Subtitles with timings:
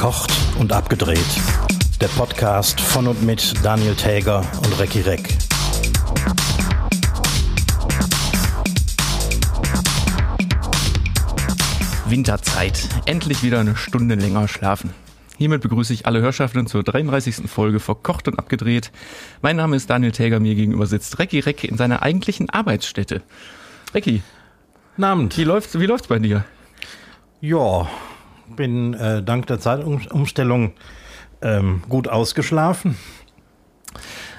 [0.00, 1.18] Verkocht und abgedreht.
[2.00, 5.36] Der Podcast von und mit Daniel Täger und Recki Reck.
[12.06, 12.88] Winterzeit.
[13.04, 14.94] Endlich wieder eine Stunde länger schlafen.
[15.36, 17.50] Hiermit begrüße ich alle Hörschaften zur 33.
[17.50, 18.92] Folge Verkocht und abgedreht.
[19.42, 23.20] Mein Name ist Daniel Täger, mir gegenüber sitzt Recki Reck in seiner eigentlichen Arbeitsstätte.
[23.92, 24.22] Recki,
[24.98, 25.36] Abend.
[25.36, 26.46] wie läuft's, wie läuft's bei dir?
[27.42, 27.86] Ja,
[28.56, 30.72] bin äh, dank der Zeitumstellung
[31.42, 32.96] ähm, gut ausgeschlafen.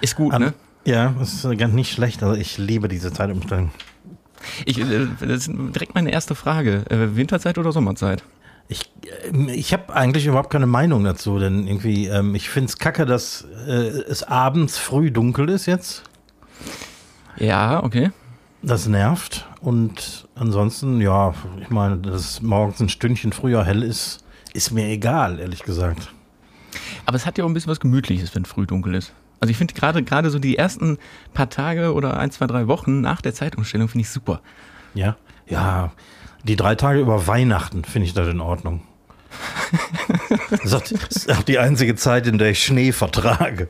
[0.02, 0.54] Ist gut, An- ne?
[0.86, 2.24] Ja, das ist ganz nicht schlecht.
[2.24, 3.72] Also ich liebe diese Zeitumstellung.
[4.66, 6.84] Ich, äh, das ist direkt meine erste Frage.
[6.90, 8.24] Äh, Winterzeit oder Sommerzeit?
[8.68, 8.92] Ich,
[9.32, 13.06] äh, ich habe eigentlich überhaupt keine Meinung dazu, denn irgendwie, ähm, ich finde es kacke,
[13.06, 16.04] dass äh, es abends früh dunkel ist jetzt.
[17.38, 18.12] Ja, okay.
[18.64, 19.48] Das nervt.
[19.62, 25.40] Und ansonsten, ja, ich meine, dass morgens ein Stündchen früher hell ist, ist mir egal,
[25.40, 26.12] ehrlich gesagt.
[27.06, 29.14] Aber es hat ja auch ein bisschen was Gemütliches, wenn früh dunkel ist.
[29.40, 30.98] Also ich finde gerade gerade so die ersten
[31.34, 34.42] paar Tage oder ein, zwei, drei Wochen nach der Zeitumstellung finde ich super.
[34.94, 35.16] Ja?
[35.48, 35.92] Ja,
[36.44, 38.81] die drei Tage über Weihnachten finde ich das in Ordnung.
[40.52, 43.70] das ist auch- das ist auch die einzige Zeit, in der ich Schnee vertrage.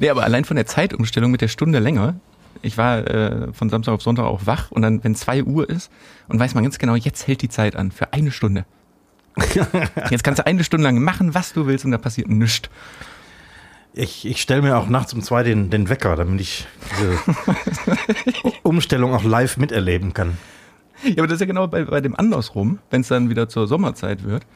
[0.00, 2.14] Nee, aber allein von der Zeitumstellung mit der Stunde länger.
[2.66, 5.90] Ich war äh, von Samstag auf Sonntag auch wach und dann, wenn 2 Uhr ist
[6.28, 8.64] und weiß man ganz genau, jetzt hält die Zeit an für eine Stunde.
[10.10, 12.70] Jetzt kannst du eine Stunde lang machen, was du willst und da passiert nichts.
[13.92, 17.18] Ich, ich stelle mir auch nachts um zwei den, den Wecker, damit ich diese
[18.62, 20.38] Umstellung auch live miterleben kann.
[21.04, 23.66] Ja, aber das ist ja genau bei, bei dem andersrum, wenn es dann wieder zur
[23.66, 24.46] Sommerzeit wird,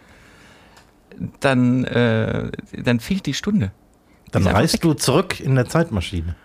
[1.40, 2.50] dann, äh,
[2.82, 3.72] dann fehlt die Stunde.
[4.30, 6.36] Dann reist du zurück in der Zeitmaschine.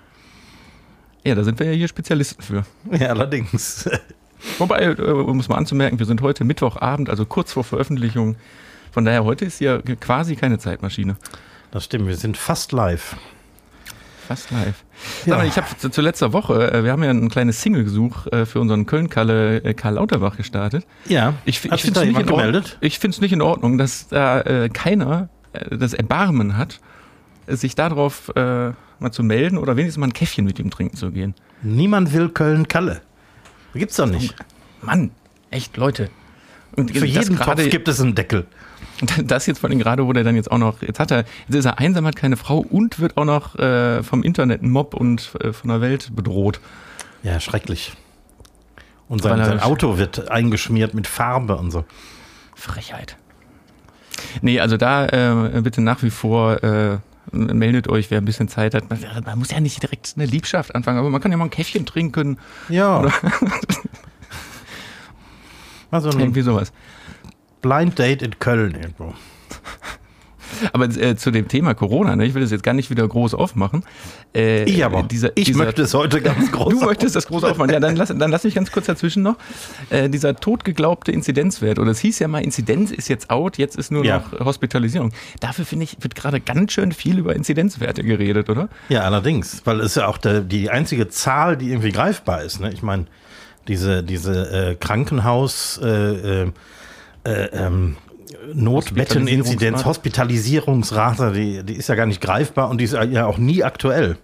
[1.26, 2.66] Ja, da sind wir ja hier Spezialisten für.
[2.92, 3.90] Ja, allerdings.
[4.60, 8.36] Wobei, äh, um es mal anzumerken, wir sind heute Mittwochabend, also kurz vor Veröffentlichung.
[8.92, 11.18] Von daher, heute ist ja quasi keine Zeitmaschine.
[11.72, 13.16] Das stimmt, wir sind fast live.
[14.28, 14.84] Fast live.
[15.26, 15.38] Ja.
[15.38, 18.46] Mal, ich habe zu, zu letzter Woche, äh, wir haben ja ein kleines Single-Gesuch äh,
[18.46, 20.86] für unseren Köln-Kalle Karl Lauterbach gestartet.
[21.08, 22.78] Ja, Ich, ich finde es nicht, gemeldet?
[22.82, 25.30] ich nicht in Ordnung, dass da äh, keiner
[25.72, 26.80] das Erbarmen hat,
[27.48, 31.12] sich darauf äh, mal zu melden oder wenigstens mal ein Käffchen mit ihm trinken zu
[31.12, 31.34] gehen.
[31.62, 33.02] Niemand will Köln-Kalle.
[33.74, 34.36] Gibt's doch nicht.
[34.82, 35.12] Mann,
[35.52, 36.10] echt, Leute.
[36.76, 38.46] Und Für jeden gerade- Topf gibt es einen Deckel.
[39.26, 41.56] Das jetzt vor allem gerade, wo der dann jetzt auch noch, jetzt hat er, jetzt
[41.56, 44.94] ist er einsam, hat keine Frau und wird auch noch äh, vom Internet ein Mob
[44.94, 46.62] und äh, von der Welt bedroht.
[47.22, 47.92] Ja, schrecklich.
[49.10, 51.84] Und sein, sein Auto wird eingeschmiert mit Farbe und so.
[52.56, 53.18] Frechheit.
[54.42, 56.98] Nee, also da äh, bitte nach wie vor äh,
[57.36, 58.90] meldet euch, wer ein bisschen Zeit hat.
[58.90, 61.50] Man, man muss ja nicht direkt eine Liebschaft anfangen, aber man kann ja mal ein
[61.50, 63.06] Käffchen trinken, Ja.
[65.92, 66.74] Also ein irgendwie sowas.
[67.62, 69.14] Blind Date in Köln irgendwo.
[70.74, 73.34] Aber äh, zu dem Thema Corona, ne, ich will das jetzt gar nicht wieder groß
[73.34, 73.84] aufmachen.
[74.34, 75.04] Äh, Ich aber.
[75.04, 76.74] Dieser, ich dieser, möchte es heute ganz groß.
[76.74, 77.72] Du möchtest das groß aufmachen.
[77.72, 79.36] Ja, dann lass, dann lass mich ganz kurz dazwischen noch.
[79.90, 83.92] Äh, dieser totgeglaubte Inzidenzwert, oder es hieß ja mal, Inzidenz ist jetzt out, jetzt ist
[83.92, 84.18] nur Ja.
[84.32, 85.12] noch Hospitalisierung.
[85.40, 88.70] Dafür finde ich, wird gerade ganz schön viel über Inzidenzwerte geredet, oder?
[88.90, 92.60] Ja, allerdings, weil es ja auch der, die einzige Zahl, die irgendwie greifbar ist.
[92.60, 92.72] Ne?
[92.74, 93.06] Ich meine,
[93.68, 95.88] diese, diese äh, Krankenhaus, äh,
[96.44, 96.52] äh,
[97.24, 97.98] äh, ähm,
[98.54, 103.64] Notbetteninzidenz, Hospitalisierungsrate, die, die ist ja gar nicht greifbar und die ist ja auch nie
[103.64, 104.18] aktuell.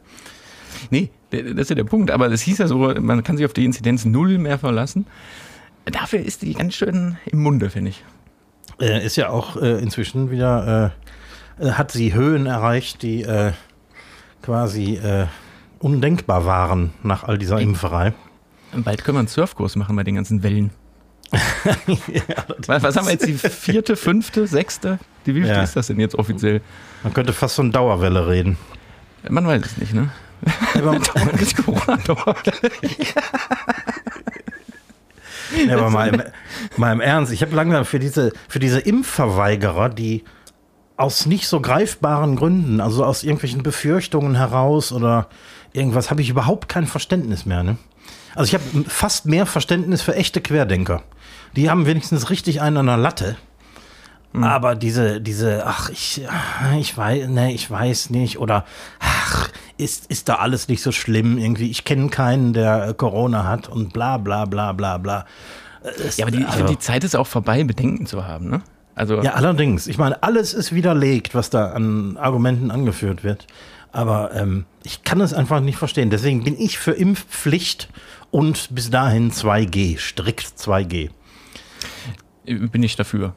[0.90, 2.12] Nee, das ist ja der Punkt.
[2.12, 5.06] Aber es hieß ja so, man kann sich auf die Inzidenz null mehr verlassen.
[5.86, 8.04] Dafür ist die ganz schön im Munde, finde ich.
[8.80, 10.94] Äh, ist ja auch äh, inzwischen wieder,
[11.60, 13.52] äh, äh, hat sie Höhen erreicht, die äh,
[14.42, 15.00] quasi
[15.78, 18.14] undenkbar waren nach all dieser Impferei.
[18.76, 20.72] Bald können wir einen Surfkurs machen bei den ganzen Wellen.
[22.68, 23.26] was, was haben wir jetzt?
[23.28, 25.00] Die vierte, fünfte, sechste?
[25.26, 25.64] Die wievielte Ja.
[25.64, 26.62] ist das denn jetzt offiziell?
[27.04, 28.58] Man könnte fast von Dauerwelle reden.
[29.30, 30.10] Man weiß es nicht, ne?
[30.76, 30.98] Aber,
[31.40, 32.36] Das Corona-Dauer.
[35.68, 36.24] Ja, aber mal im,
[36.78, 40.24] mal im Ernst, ich habe langsam für diese, für diese Impfverweigerer, die
[40.96, 45.28] aus nicht so greifbaren Gründen, also aus irgendwelchen Befürchtungen heraus oder
[45.74, 47.64] irgendwas, habe ich überhaupt kein Verständnis mehr.
[47.64, 47.78] Ne?
[48.36, 51.04] Also ich habe fast mehr Verständnis für echte Querdenker.
[51.56, 53.36] Die haben wenigstens richtig einen an der Latte.
[54.34, 56.22] Aber diese, diese, ach, ich,
[56.80, 58.64] ich weiß, ne, ich weiß nicht, oder
[59.02, 61.70] ach, ist, ist da alles nicht so schlimm irgendwie.
[61.70, 65.26] Ich kenne keinen, der Corona hat und bla bla bla bla bla.
[65.84, 68.62] Es- Ja, aber die, also- die Zeit ist auch vorbei, Bedenken zu haben, ne?
[68.96, 69.88] Also, ja, allerdings.
[69.88, 73.48] Ich meine, alles ist widerlegt, was da an Argumenten angeführt wird.
[73.92, 76.10] Aber ähm, ich kann es einfach nicht verstehen.
[76.10, 77.90] Deswegen bin ich für Impfpflicht
[78.30, 81.10] und bis dahin 2G, strikt 2G.
[82.46, 83.34] bin ich dafür.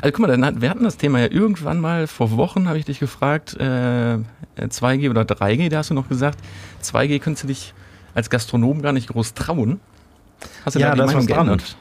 [0.00, 3.00] Also guck mal, wir hatten das Thema ja irgendwann mal, vor Wochen habe ich dich
[3.00, 4.18] gefragt, äh,
[4.56, 6.38] 2G oder 3G, da hast du noch gesagt,
[6.82, 7.74] 2G könntest du dich
[8.14, 9.80] als Gastronom gar nicht groß trauen.
[10.64, 11.76] Hast du ja, da die Meinung geändert?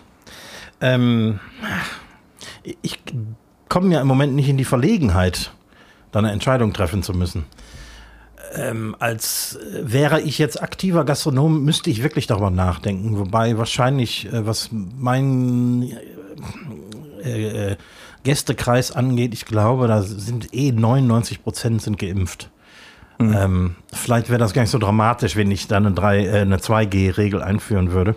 [0.82, 1.40] Ähm,
[2.82, 3.00] ich
[3.68, 5.52] komme ja im Moment nicht in die Verlegenheit,
[6.12, 7.46] da eine Entscheidung treffen zu müssen.
[8.56, 13.18] Ähm, als wäre ich jetzt aktiver Gastronom, müsste ich wirklich darüber nachdenken.
[13.18, 15.98] Wobei wahrscheinlich, äh, was mein
[17.24, 17.78] äh, äh,
[18.24, 22.50] Gästekreis angeht, ich glaube, da sind eh 99 Prozent sind geimpft.
[23.20, 23.36] Mhm.
[23.38, 27.42] Ähm, vielleicht wäre das gar nicht so dramatisch, wenn ich da eine, äh, eine 2G-Regel
[27.42, 28.16] einführen würde.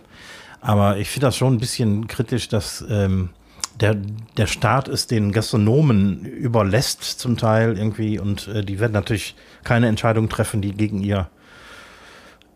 [0.61, 3.31] Aber ich finde das schon ein bisschen kritisch, dass ähm,
[3.81, 3.97] der,
[4.37, 9.35] der Staat es den Gastronomen überlässt zum Teil irgendwie und äh, die werden natürlich
[9.65, 11.29] keine Entscheidung treffen, die gegen ihr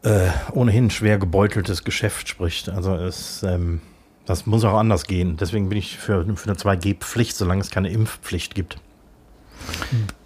[0.03, 2.69] äh, ohnehin schwer gebeuteltes Geschäft spricht.
[2.69, 3.81] Also es, ähm,
[4.25, 5.37] das muss auch anders gehen.
[5.37, 8.79] Deswegen bin ich für, für eine 2G-Pflicht, solange es keine Impfpflicht gibt.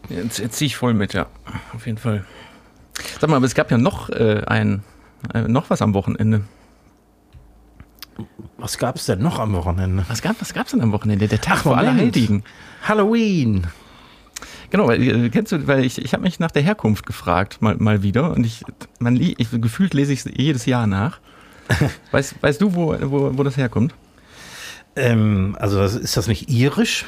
[0.09, 1.27] Jetzt, jetzt ziehe ich voll mit, ja.
[1.75, 2.25] Auf jeden Fall.
[3.21, 4.83] Sag mal, aber es gab ja noch äh, ein,
[5.33, 6.43] äh, noch was am Wochenende.
[8.59, 10.05] Was gab es denn noch am Wochenende?
[10.09, 11.29] Was gab es denn am Wochenende?
[11.29, 12.45] Der Tag Ach, vor Allerheiligen.
[12.83, 13.67] Halloween.
[14.71, 17.77] Genau, weil, äh, kennst du, weil ich, ich habe mich nach der Herkunft gefragt, mal,
[17.77, 18.33] mal wieder.
[18.33, 18.65] Und ich,
[18.99, 21.21] man, ich gefühlt lese ich es jedes Jahr nach.
[22.13, 23.95] weißt, weißt du, wo, wo, wo das herkommt?
[24.97, 27.07] Ähm, also ist das nicht irisch?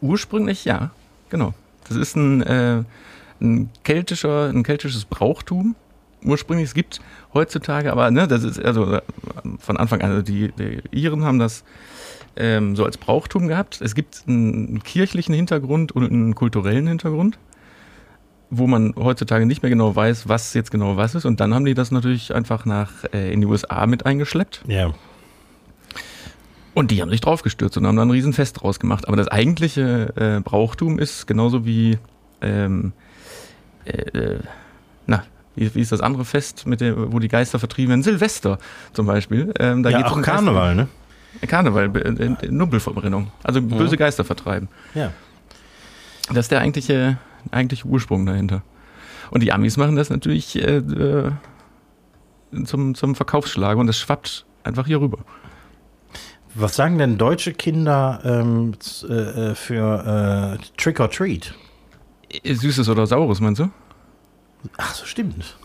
[0.00, 0.90] Ursprünglich ja,
[1.30, 1.54] genau.
[1.88, 2.82] Das ist ein, äh,
[3.40, 5.74] ein keltischer, ein keltisches Brauchtum
[6.26, 6.68] ursprünglich.
[6.68, 7.00] Es gibt
[7.34, 8.98] heutzutage, aber ne, das ist also
[9.58, 11.64] von Anfang an, also die, die Iren haben das
[12.36, 13.80] ähm, so als Brauchtum gehabt.
[13.80, 17.38] Es gibt einen kirchlichen Hintergrund und einen kulturellen Hintergrund,
[18.50, 21.24] wo man heutzutage nicht mehr genau weiß, was jetzt genau was ist.
[21.24, 24.62] Und dann haben die das natürlich einfach nach äh, in die USA mit eingeschleppt.
[24.68, 24.92] Ja.
[26.74, 29.08] Und die haben sich draufgestürzt und haben dann ein Riesenfest draus gemacht.
[29.08, 31.98] Aber das eigentliche äh, Brauchtum ist genauso wie
[32.42, 32.92] ähm,
[33.86, 34.40] äh, äh
[35.06, 35.22] na,
[35.56, 38.02] wie, wie ist das andere Fest, mit dem, wo die Geister vertrieben werden?
[38.02, 38.58] Silvester
[38.92, 39.52] zum Beispiel.
[39.58, 40.88] Ähm, da ja, geht's auch um Karneval, ne?
[41.46, 43.32] Karneval, äh, Nubbelverbrennung.
[43.42, 43.96] Also böse ja.
[43.96, 44.68] Geister vertreiben.
[44.94, 45.12] Ja.
[46.28, 47.18] Das ist der eigentliche,
[47.50, 48.62] eigentliche Ursprung dahinter.
[49.30, 51.32] Und die Amis machen das natürlich äh, äh
[52.64, 55.18] zum, zum Verkaufsschlager und das schwappt einfach hier rüber.
[56.54, 58.72] Was sagen denn deutsche Kinder ähm,
[59.08, 61.54] äh, für äh, Trick or Treat?
[62.44, 63.68] Süßes oder Saures, meinst du?
[64.76, 65.56] Ach so, stimmt.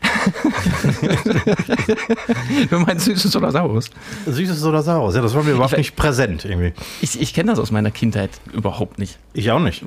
[2.70, 3.90] du meinst Süßes oder Saures?
[4.26, 6.74] Süßes oder Saures, ja, das war mir überhaupt ich, nicht präsent irgendwie.
[7.00, 9.18] Ich, ich kenne das aus meiner Kindheit überhaupt nicht.
[9.32, 9.82] Ich auch nicht.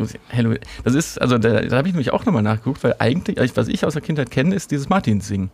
[0.84, 3.86] Das ist, also da, da habe ich nämlich auch nochmal nachgeguckt, weil eigentlich, was ich
[3.86, 5.52] aus der Kindheit kenne, ist dieses Martins-Singen.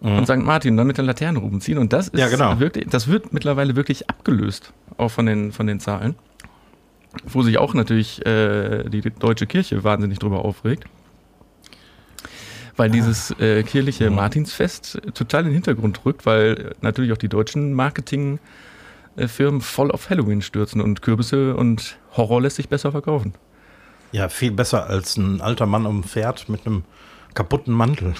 [0.00, 0.18] Mhm.
[0.18, 0.36] Und St.
[0.36, 1.78] Martin dann mit der Laterne rumziehen.
[1.78, 2.60] Und das ist ja, genau.
[2.60, 6.14] wirklich, das wird mittlerweile wirklich abgelöst, auch von den, von den Zahlen.
[7.26, 10.84] Wo sich auch natürlich äh, die deutsche Kirche wahnsinnig drüber aufregt
[12.76, 17.72] weil dieses äh, kirchliche Martinsfest total in den Hintergrund rückt, weil natürlich auch die deutschen
[17.72, 23.34] Marketingfirmen voll auf Halloween stürzen und Kürbisse und Horror lässt sich besser verkaufen.
[24.12, 26.84] Ja, viel besser als ein alter Mann um Pferd mit einem
[27.34, 28.14] kaputten Mantel.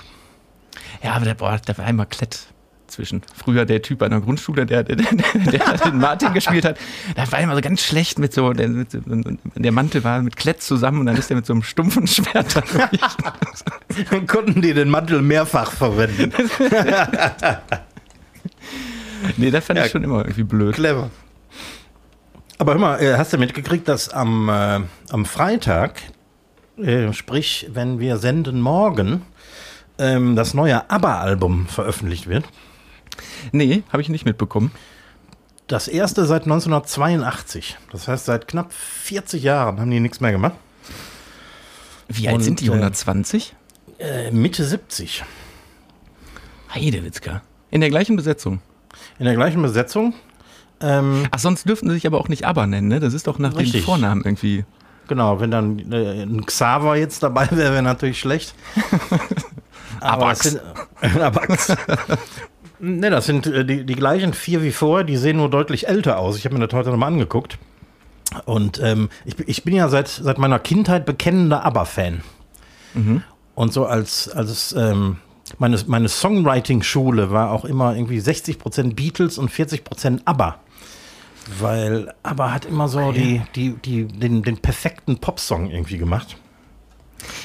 [1.03, 2.49] Ja, aber der, boah, der war einmal klett
[2.91, 3.23] zwischen.
[3.35, 6.79] Früher der Typ an der Grundschule, der, der, der, den Martin gespielt hat,
[7.17, 8.89] der war immer so ganz schlecht mit so, der, mit,
[9.55, 12.57] der Mantel war mit Klett zusammen und dann ist er mit so einem stumpfen Schwert
[12.57, 12.63] da
[14.11, 16.33] Dann konnten die den Mantel mehrfach verwenden.
[19.37, 20.75] nee, das fand ja, ich schon immer irgendwie blöd.
[20.75, 21.11] Clever.
[22.59, 26.01] Aber hör mal, äh, hast du mitgekriegt, dass am, äh, am Freitag,
[26.79, 29.23] äh, sprich, wenn wir senden morgen,
[29.99, 32.45] ähm, das neue ABBA-Album veröffentlicht wird?
[33.53, 34.71] Nee, habe ich nicht mitbekommen.
[35.67, 37.77] Das erste seit 1982.
[37.91, 40.55] Das heißt, seit knapp 40 Jahren haben die nichts mehr gemacht.
[42.09, 42.71] Wie alt Und, sind die?
[42.71, 43.55] 120?
[43.99, 45.25] Äh, Mitte 70.
[46.73, 47.43] Heidewitzka.
[47.71, 48.61] In der gleichen Besetzung.
[49.19, 50.15] In der gleichen Besetzung.
[50.81, 53.01] Ähm, Ach, sonst dürften sie sich aber auch nicht ABBA nennen, ne?
[53.01, 53.83] Das ist doch nach richtig.
[53.83, 54.65] dem Vornamen irgendwie.
[55.09, 58.55] Genau, wenn dann äh, ein Xaver jetzt dabei wäre, wäre natürlich schlecht.
[60.01, 60.41] aber Abax.
[60.41, 60.61] Sind,
[61.21, 61.77] Abax.
[62.79, 66.19] Ne, das sind äh, die, die gleichen vier wie vorher, die sehen nur deutlich älter
[66.19, 66.37] aus.
[66.37, 67.59] Ich habe mir das heute nochmal angeguckt.
[68.45, 72.23] Und ähm, ich, ich bin ja seit, seit meiner Kindheit bekennender ABBA-Fan.
[72.95, 73.23] Mhm.
[73.55, 75.17] Und so als, als ähm,
[75.59, 80.59] meine, meine Songwriting-Schule war auch immer irgendwie 60% Beatles und 40% ABBA.
[81.59, 86.37] Weil ABBA hat immer so ah, die, die, die, den, den perfekten Popsong irgendwie gemacht.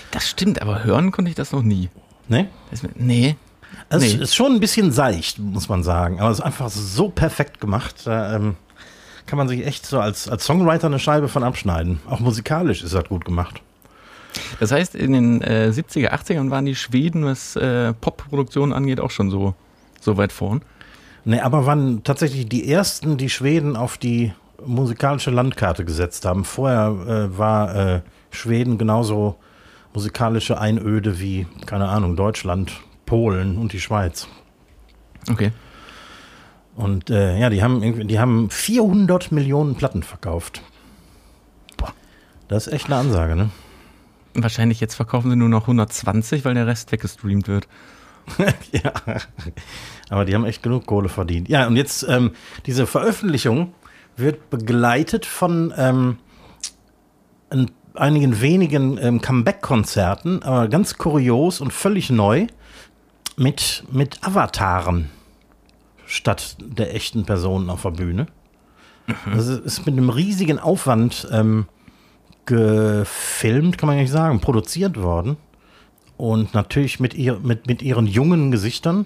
[0.10, 1.90] Das stimmt, aber hören konnte ich das noch nie.
[2.28, 2.48] Nee?
[2.72, 3.36] Das, nee.
[3.94, 4.24] Es nee.
[4.24, 6.22] ist schon ein bisschen seicht, muss man sagen.
[6.22, 7.96] Aber es ist einfach so perfekt gemacht.
[8.06, 8.56] Da, ähm,
[9.26, 12.00] kann man sich echt so als, als Songwriter eine Scheibe von abschneiden.
[12.10, 13.62] Auch musikalisch ist das gut gemacht.
[14.60, 19.12] Das heißt, in den äh, 70er, 80ern waren die Schweden, was äh, Popproduktion angeht, auch
[19.12, 19.56] schon so,
[20.00, 20.62] so weit vorn.
[21.26, 24.34] Nee, aber waren tatsächlich die ersten, die Schweden auf die
[24.66, 26.46] musikalische Landkarte gesetzt haben.
[26.46, 29.36] Vorher äh, war äh, Schweden genauso
[29.94, 32.72] musikalische Einöde wie, keine Ahnung, Deutschland,
[33.12, 34.30] Polen und die Schweiz.
[35.30, 35.52] Okay.
[36.78, 40.62] Und äh, ja, die haben, die haben 400 Millionen Platten verkauft.
[41.76, 41.92] Boah.
[42.48, 43.50] Das ist echt eine Ansage, ne?
[44.34, 47.68] Wahrscheinlich jetzt verkaufen sie nur noch 120, weil der Rest weggestreamt wird.
[48.72, 48.94] ja.
[50.10, 51.50] Aber die haben echt genug Kohle verdient.
[51.50, 52.32] Ja, und jetzt ähm,
[52.66, 53.74] diese Veröffentlichung
[54.16, 56.18] wird begleitet von ähm,
[57.50, 62.48] ein, einigen wenigen ähm, Comeback-Konzerten, aber ganz kurios und völlig neu
[63.42, 65.10] mit, mit Avataren
[66.06, 68.28] statt der echten Personen auf der Bühne.
[69.34, 71.66] Das ist- ist mit einem riesigen Aufwand ähm,
[72.46, 75.38] gefilmt, kann man nicht sagen, produziert worden.
[76.18, 79.06] Und natürlich mit, ihr, mit, mit ihren jungen Gesichtern.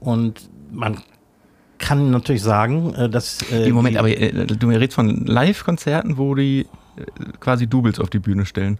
[0.00, 0.98] Und man
[1.78, 3.40] kann natürlich sagen, äh, dass.
[3.50, 6.66] Äh, Moment, die- aber äh, du redest von Live-Konzerten, wo die äh,
[7.40, 8.78] quasi Doubles auf die Bühne stellen.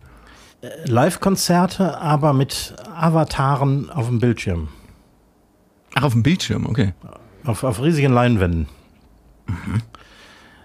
[0.84, 4.68] Live-Konzerte, aber mit Avataren auf dem Bildschirm.
[5.94, 6.94] Ach, auf dem Bildschirm, okay.
[7.44, 8.68] Auf, auf riesigen Leinwänden.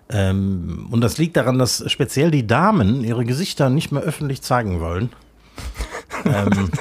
[0.09, 4.79] Ähm, und das liegt daran, dass speziell die Damen ihre Gesichter nicht mehr öffentlich zeigen
[4.79, 5.09] wollen.
[6.25, 6.69] ähm,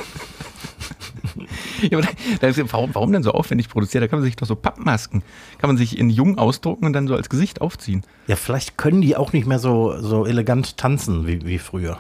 [1.91, 2.07] Ja, aber
[2.41, 4.03] da ist, warum, warum denn so aufwendig produziert?
[4.03, 5.23] Da kann man sich doch so Pappmasken,
[5.59, 8.03] kann man sich in jung ausdrucken und dann so als Gesicht aufziehen.
[8.27, 11.99] ja, vielleicht können die auch nicht mehr so, so elegant tanzen wie, wie früher.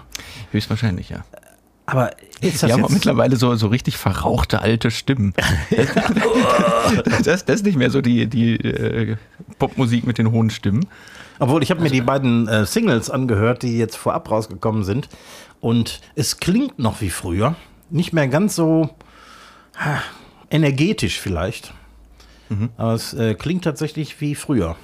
[0.50, 1.24] Höchstwahrscheinlich, ja.
[1.86, 5.34] Aber ist das Die haben auch mittlerweile so, so richtig verrauchte alte Stimmen.
[7.24, 9.16] Das, das ist nicht mehr so die, die äh,
[9.58, 10.86] Popmusik mit den hohen Stimmen.
[11.38, 15.08] Obwohl, ich habe mir die beiden äh, Singles angehört, die jetzt vorab rausgekommen sind.
[15.60, 17.54] Und es klingt noch wie früher.
[17.88, 18.90] Nicht mehr ganz so
[19.76, 20.02] ha,
[20.50, 21.72] energetisch vielleicht.
[22.76, 24.76] Aber es äh, klingt tatsächlich wie früher.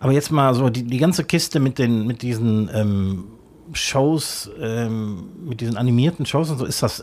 [0.00, 3.24] Aber jetzt mal so die, die ganze Kiste mit, den, mit diesen ähm,
[3.72, 7.02] Shows, ähm, mit diesen animierten Shows und so, ist das,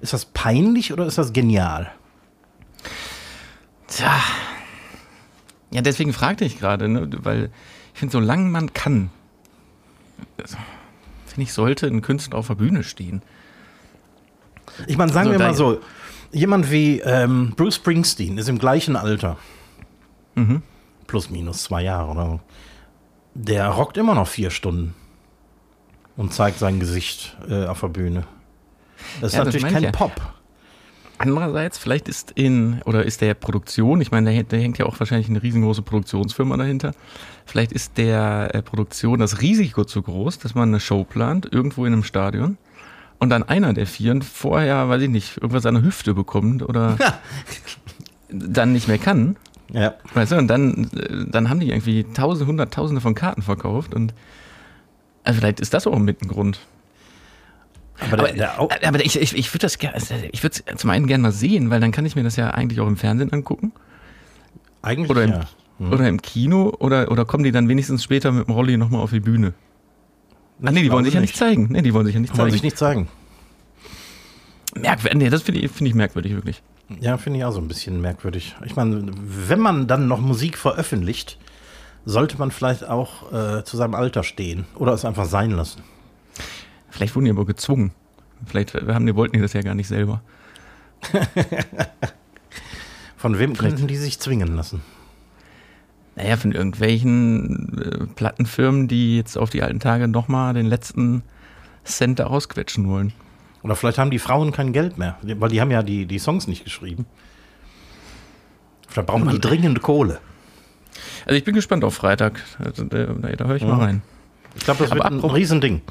[0.00, 1.90] ist das peinlich oder ist das genial?
[3.88, 4.14] Tja.
[5.70, 7.50] Ja, deswegen fragte ich gerade, ne, weil
[7.92, 9.10] ich finde, solange man kann,
[10.40, 10.56] also,
[11.26, 13.22] finde ich, sollte ein Künstler auf der Bühne stehen.
[14.86, 15.80] Ich meine, sagen Also wir mal so,
[16.32, 19.36] jemand wie ähm, Bruce Springsteen ist im gleichen Alter.
[20.34, 20.62] Mhm.
[21.06, 22.40] Plus, minus zwei Jahre oder so.
[23.34, 24.94] Der rockt immer noch vier Stunden
[26.16, 28.24] und zeigt sein Gesicht äh, auf der Bühne.
[29.20, 29.90] Das ist Ja, das natürlich meine kein ja.
[29.92, 30.12] Pop.
[31.18, 34.84] Andererseits, vielleicht ist in, oder ist der Produktion, ich meine, da, hängt- da hängt ja
[34.84, 36.92] auch wahrscheinlich eine riesengroße Produktionsfirma dahinter.
[37.46, 41.86] Vielleicht ist der äh, Produktion das Risiko zu groß, dass man eine Show plant, irgendwo
[41.86, 42.58] in einem Stadion,
[43.18, 46.98] und dann einer der Vieren vorher, weiß ich nicht, irgendwas an der Hüfte bekommt oder
[48.28, 49.36] dann nicht mehr kann.
[49.72, 49.94] Ja.
[50.12, 54.12] Weißt du, und dann, äh, dann haben die irgendwie tausende, hunderttausende von Karten verkauft und
[55.26, 56.60] also vielleicht ist das auch mit ein Grund.
[57.98, 59.96] Aber, der, Aber, der, Au- aber ich, ich, ich würde das gerne,
[60.32, 62.50] ich würde es zum einen gerne mal sehen, weil dann kann ich mir das ja
[62.50, 63.72] eigentlich auch im Fernsehen angucken
[64.82, 65.48] eigentlich oder im, ja.
[65.78, 65.92] Hm.
[65.92, 69.10] oder im Kino oder, oder kommen die dann wenigstens später mit dem Rolli nochmal auf
[69.10, 69.54] die Bühne?
[70.62, 71.68] Ah, nee, die wollen sich ja nicht zeigen.
[71.70, 72.52] Nee, die wollen sich ja nicht Wollen zeigen.
[72.52, 73.08] sich nicht zeigen.
[74.74, 76.62] Merkwürdig, nee, das finde ich, finde ich merkwürdig, wirklich.
[77.00, 78.54] Ja, finde ich auch so ein bisschen merkwürdig.
[78.64, 81.38] Ich meine, wenn man dann noch Musik veröffentlicht,
[82.06, 85.82] sollte man vielleicht auch äh, zu seinem Alter stehen oder es einfach sein lassen.
[86.88, 87.90] Vielleicht wurden die aber gezwungen.
[88.46, 90.22] Vielleicht haben die, wollten die das ja gar nicht selber.
[93.16, 94.82] Von wem könnten die sich zwingen lassen?
[96.14, 101.22] Naja, von irgendwelchen äh, Plattenfirmen, die jetzt auf die alten Tage nochmal den letzten
[101.84, 103.12] Cent da rausquetschen wollen.
[103.62, 106.46] Oder vielleicht haben die Frauen kein Geld mehr, weil die haben ja die, die Songs
[106.46, 107.04] nicht geschrieben.
[108.88, 110.20] Vielleicht brauchen die dringend Kohle.
[111.24, 112.42] Also ich bin gespannt auf Freitag.
[112.58, 113.84] Also, da, da, da höre ich mal Ja.
[113.84, 114.02] rein.
[114.54, 115.82] Ich glaube, das Aber wird ein Riesending.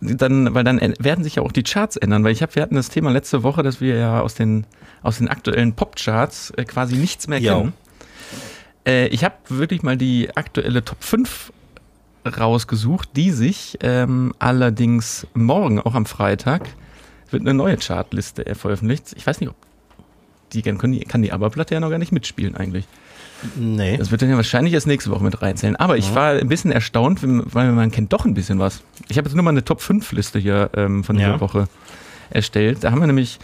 [0.00, 2.76] Dann, weil dann werden sich ja auch die Charts ändern, weil ich habe, wir hatten
[2.76, 4.64] das Thema letzte Woche, dass wir ja aus den,
[5.02, 7.56] aus den aktuellen Popcharts äh, quasi nichts mehr Ja.
[7.56, 7.72] kennen.
[8.86, 11.52] Äh, ich habe wirklich mal die aktuelle Top 5
[12.38, 16.68] rausgesucht, die sich ähm, allerdings morgen, auch am Freitag,
[17.30, 19.14] wird eine neue Chartliste äh, veröffentlicht.
[19.16, 19.56] Ich weiß nicht, ob
[20.52, 22.86] die, können die kann die ABBA-Platte ja noch gar nicht mitspielen eigentlich.
[23.56, 23.96] Nee.
[23.96, 25.76] Das wird dann ja wahrscheinlich erst nächste Woche mit reinzählen.
[25.76, 28.82] Aber ich war ein bisschen erstaunt, weil man kennt doch ein bisschen was.
[29.08, 31.40] Ich habe jetzt nur mal eine Top-5-Liste hier ähm, von dieser Ja.
[31.40, 31.68] Woche
[32.30, 32.82] erstellt.
[32.82, 33.38] Da haben wir nämlich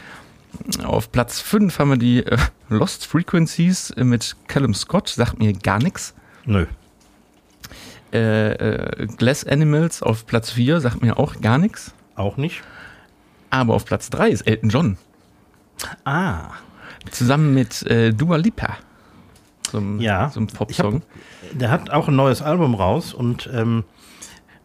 [0.85, 2.37] auf Platz 5 haben wir die äh,
[2.69, 6.15] Lost Frequencies mit Callum Scott, sagt mir gar nichts.
[6.45, 6.67] Nö.
[8.13, 11.93] Äh, äh, Glass Animals auf Platz 4 sagt mir auch gar nichts.
[12.17, 12.63] Auch nicht.
[13.51, 14.99] Aber auf Platz 3 ist Elton John.
[16.05, 16.51] Ah.
[17.11, 18.77] Zusammen mit äh, Dua Lipa.
[19.71, 20.31] So einem, Ja.
[20.31, 21.03] so einem Popsong.
[21.53, 23.85] der hat auch ein neues Album raus und ähm,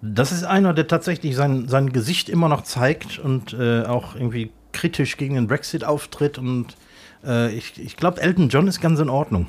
[0.01, 4.51] das ist einer, der tatsächlich sein, sein Gesicht immer noch zeigt und äh, auch irgendwie
[4.71, 6.37] kritisch gegen den Brexit auftritt.
[6.37, 6.77] Und
[7.25, 9.47] äh, ich, ich glaube, Elton John ist ganz in Ordnung.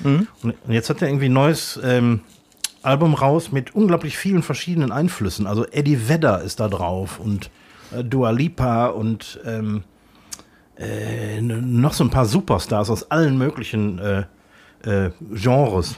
[0.00, 0.26] Mhm.
[0.42, 2.20] Und jetzt hat er irgendwie ein neues ähm,
[2.82, 5.46] Album raus mit unglaublich vielen verschiedenen Einflüssen.
[5.46, 7.50] Also Eddie Vedder ist da drauf und
[7.96, 9.82] äh, Dua Lipa und ähm,
[10.78, 13.98] äh, noch so ein paar Superstars aus allen möglichen
[14.84, 15.96] äh, Genres.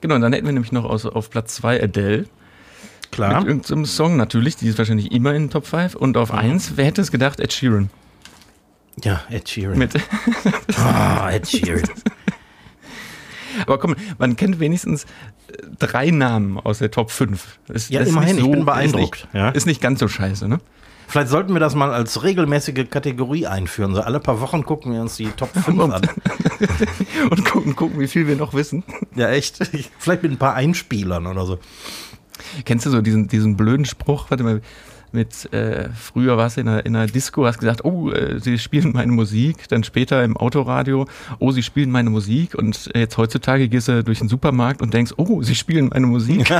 [0.00, 2.26] Genau, und dann hätten wir nämlich noch aus, auf Platz 2 Adele.
[3.10, 3.38] Klar.
[3.40, 5.94] Mit irgendeinem Song natürlich, die ist wahrscheinlich immer in den Top 5.
[5.94, 7.88] Und auf 1, wer hätte es gedacht, Ed Sheeran.
[9.02, 9.78] Ja, Ed Sheeran.
[9.78, 9.92] Mit,
[10.76, 11.82] Ah, Ed Sheeran.
[13.62, 15.06] aber komm, man kennt wenigstens äh,
[15.78, 17.58] drei Namen aus der Top 5.
[17.68, 19.48] Ist, Ja, ist immerhin, nicht ich bin Ist beeindruckt, nicht, ja.
[19.50, 20.58] ist nicht ganz so scheiße, ne?
[21.08, 23.94] Vielleicht sollten wir das mal als regelmäßige Kategorie einführen.
[23.94, 26.02] So alle paar Wochen gucken wir uns die Top 5 an.
[27.30, 28.82] Und gucken, gucken, wie viel wir noch wissen.
[29.14, 29.58] Ja, echt.
[29.98, 31.58] Vielleicht mit ein paar Einspielern oder so.
[32.64, 34.60] Kennst du so diesen, diesen blöden Spruch, warte mal,
[35.12, 38.58] mit, äh, früher warst du in einer, in einer Disco, hast gesagt, oh, äh, sie
[38.58, 41.06] spielen meine Musik, dann später im Autoradio,
[41.38, 45.14] oh, sie spielen meine Musik und jetzt heutzutage gehst du durch den Supermarkt und denkst,
[45.16, 46.50] oh, sie spielen meine Musik.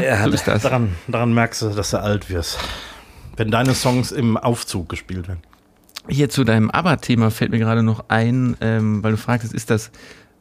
[0.00, 0.62] ja, so ist das.
[0.62, 2.58] Daran, daran merkst du, dass du alt wirst.
[3.36, 5.42] Wenn deine Songs im Aufzug gespielt werden.
[6.08, 9.90] Hier zu deinem ABBA-Thema fällt mir gerade noch ein, ähm, weil du fragst, ist das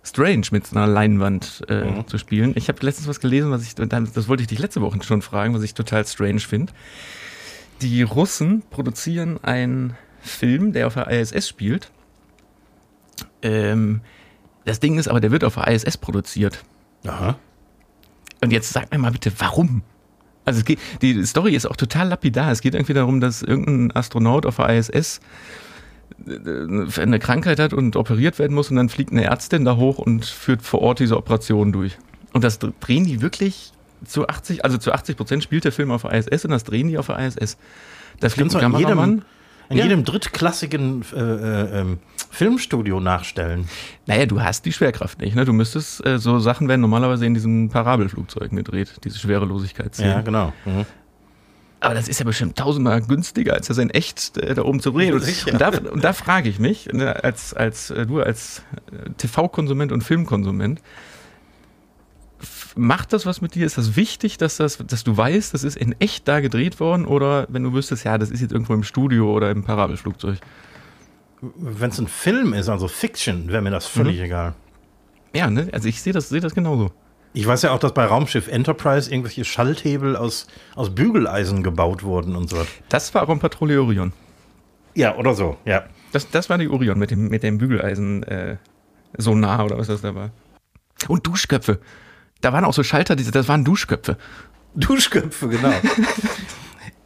[0.03, 2.07] strange, mit so einer Leinwand äh, Mhm.
[2.07, 2.51] zu spielen?
[2.55, 5.53] Ich habe letztens was gelesen, was ich, das wollte ich dich letzte Woche schon fragen,
[5.55, 6.73] was ich total strange finde.
[7.81, 11.89] Die Russen produzieren einen Film, der auf der ISS spielt.
[13.41, 14.01] Ähm,
[14.65, 16.63] das Ding ist aber, der wird auf der ISS produziert.
[17.07, 17.35] Aha.
[18.43, 19.83] Und jetzt sag mir mal bitte, warum?
[20.43, 22.51] Also es geht, die Story ist auch total lapidar.
[22.51, 25.21] Es geht irgendwie darum, dass irgendein Astronaut auf der ISS
[26.27, 29.97] äh, eine Krankheit hat und operiert werden muss und dann fliegt eine Ärztin da hoch
[29.97, 31.97] und führt vor Ort diese Operation durch.
[32.33, 33.71] Und das drehen die wirklich
[34.05, 36.89] zu 80, also zu 80 Prozent spielt der Film auf der ISS und das drehen
[36.89, 37.57] die auf der ISS.
[38.19, 39.09] Da fliegt ein Kameramann.
[39.09, 39.25] jedem,
[39.69, 39.83] in Ja.
[39.83, 41.99] jedem drittklassigen äh, äh, ähm,
[42.29, 43.67] Filmstudio nachstellen.
[44.05, 45.35] Naja, du hast die Schwerkraft nicht.
[45.35, 45.45] Ne?
[45.45, 50.11] Du müsstest, äh, so Sachen werden normalerweise in diesen Parabelflugzeugen gedreht, diese Schwerelosigkeitsszenen.
[50.11, 50.53] Ja, genau.
[50.65, 50.85] Mhm.
[51.79, 54.91] Aber das ist ja bestimmt tausendmal günstiger, als das in echt äh, da oben zu
[54.91, 55.13] drehen.
[55.13, 59.91] Und, da, und da frage ich mich, ne, als, als äh, du als äh, TV-Konsument
[59.91, 60.81] und Filmkonsument,
[62.75, 63.65] macht das was mit dir?
[63.65, 67.05] Ist das wichtig, dass, das, dass du weißt, das ist in echt da gedreht worden?
[67.05, 70.37] Oder wenn du wüsstest, ja, das ist jetzt irgendwo im Studio oder im Parabelflugzeug?
[71.41, 74.23] Wenn es ein Film ist, also Fiction, wäre mir das völlig Mhm.
[74.25, 74.53] egal.
[75.35, 75.67] Ja, ne?
[75.71, 76.91] also ich sehe das, sehe das genauso.
[77.33, 82.35] Ich weiß ja auch, dass bei Raumschiff Enterprise irgendwelche Schalthebel aus, aus Bügeleisen gebaut wurden
[82.35, 82.63] und so.
[82.89, 84.13] Das war Raumpatrouille Orion.
[84.93, 85.85] Ja, oder so, ja.
[86.11, 88.57] Das, das war die Orion mit dem, mit dem Bügeleisen äh,
[89.17, 90.29] Sonar oder was das da war.
[91.07, 91.79] Und Duschköpfe.
[92.43, 94.17] Da waren auch so Schalter, das waren Duschköpfe.
[94.75, 95.71] Duschköpfe, genau.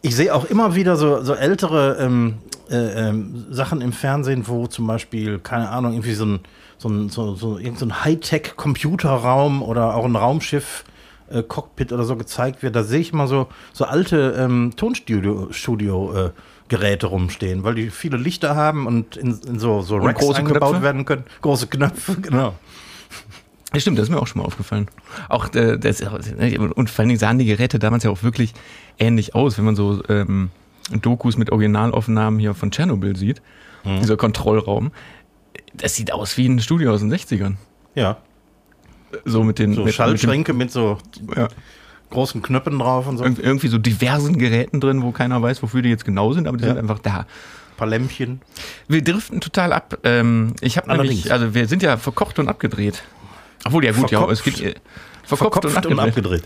[0.02, 2.40] ich sehe auch immer wieder so, so ältere ähm,
[2.72, 6.40] äh, ähm, Sachen im Fernsehen, wo zum Beispiel, keine Ahnung, irgendwie so ein,
[6.80, 10.84] so ein, so, so, so ein Hightech-Computerraum oder auch ein Raumschiff.
[11.30, 15.50] äh, Cockpit oder so gezeigt wird, da sehe ich immer so, so alte ähm, Tonstudio
[15.52, 16.32] Studio, äh,
[17.06, 20.84] rumstehen, weil die viele Lichter haben und in, in so, so Racks eingebaut Knöpfe?
[20.84, 21.24] werden können.
[21.42, 22.56] Große Knöpfe, genau.
[23.78, 24.88] Ja, stimmt, das ist mir auch schon mal aufgefallen.
[25.30, 28.54] Auch äh, das, und vor allen Dingen sahen die Geräte damals ja auch wirklich
[28.98, 30.50] ähnlich aus, wenn man so ähm,
[31.02, 33.42] Dokus mit Originalaufnahmen hier von Tschernobyl sieht,
[34.02, 34.92] dieser Kontrollraum.
[35.74, 37.56] Das sieht aus wie ein Studio aus den 60ern.
[37.96, 38.18] Ja,
[39.26, 41.48] So mit den so mit, Schaltschränke mit so Mit dem, ja,
[42.10, 43.24] großen Knöpfen drauf und so.
[43.26, 46.58] Irg- irgendwie so diversen Geräten drin, wo keiner weiß, wofür die jetzt genau sind, aber
[46.58, 46.70] die Ja.
[46.72, 47.26] sind einfach da.
[47.78, 48.42] paar Lämpchen.
[48.88, 50.00] Wir driften total ab.
[50.04, 53.04] Ähm, ich habe nämlich, also wir sind ja verkocht und abgedreht.
[53.66, 54.34] Obwohl, ja gut, ja, Verkopft.
[54.34, 54.76] es gibt äh,
[55.24, 56.00] verkopft, und abgedreht.
[56.00, 56.44] abgedreht.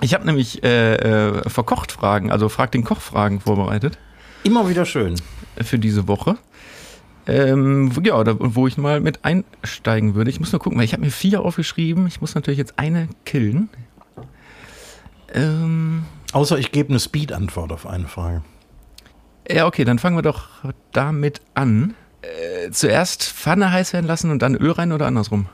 [0.00, 3.98] Ich habe nämlich äh, äh, verkocht Fragen, also frag den Koch Fragen vorbereitet
[4.44, 5.16] Immer wieder schön.
[5.62, 6.36] für diese Woche.
[7.26, 10.30] Ähm, ja, da, wo ich mal mit einsteigen würde.
[10.30, 12.06] Ich muss nur gucken, weil ich habe mir vier aufgeschrieben.
[12.06, 13.68] Ich muss natürlich jetzt eine killen.
[15.34, 18.42] Ähm, Außer ich gebe eine Speed-Antwort auf eine Frage.
[19.50, 20.48] ja, okay, dann fangen wir doch
[20.92, 21.94] damit an.
[22.22, 25.46] Äh, zuerst Pfanne heiß werden lassen und dann Öl rein oder andersrum?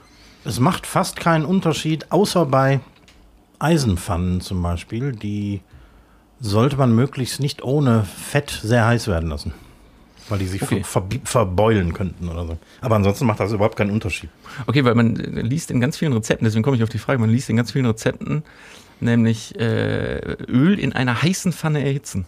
[0.44, 2.80] Es macht fast keinen Unterschied, außer bei
[3.58, 5.12] Eisenpfannen zum Beispiel.
[5.12, 5.60] Die
[6.40, 9.52] sollte man möglichst nicht ohne Fett sehr heiß werden lassen.
[10.28, 10.82] weil die sich Okay.
[10.84, 12.56] ver verbeulen könnten oder so.
[12.80, 14.30] Aber ansonsten macht das überhaupt keinen Unterschied.
[14.66, 17.18] Okay, weil man äh, liest in ganz vielen Rezepten, deswegen komme ich auf die Frage,
[17.20, 18.42] man liest in ganz vielen Rezepten,
[19.00, 22.24] nämlich äh, Öl in einer heißen Pfanne erhitzen.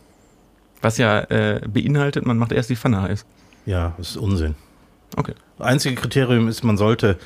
[0.83, 3.25] Was ja äh, beinhaltet, man macht erst die Pfanne heiß.
[3.65, 4.55] Ja, das ist Unsinn.
[5.17, 5.35] Okay.
[5.59, 7.17] Das einzige Kriterium ist, man sollte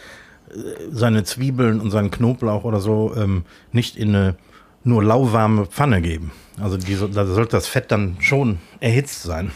[0.90, 4.36] seine Zwiebeln und seinen Knoblauch oder so ähm, nicht in eine
[4.84, 6.32] nur lauwarme Pfanne geben.
[6.60, 9.52] Also die, da sollte das Fett dann schon erhitzt sein.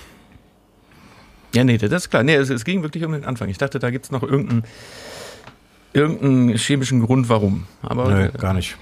[1.55, 2.23] Ja, nee, das ist klar.
[2.23, 3.49] Nee, es, es ging wirklich um den Anfang.
[3.49, 4.65] Ich dachte, da gibt es noch irgendeinen
[5.93, 7.67] irgendeinen chemischen Grund, warum.
[7.83, 8.77] Aber Nö, äh, gar nicht.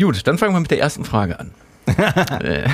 [0.00, 1.50] Gut, dann fangen wir mit der ersten Frage an.
[2.40, 2.68] Äh,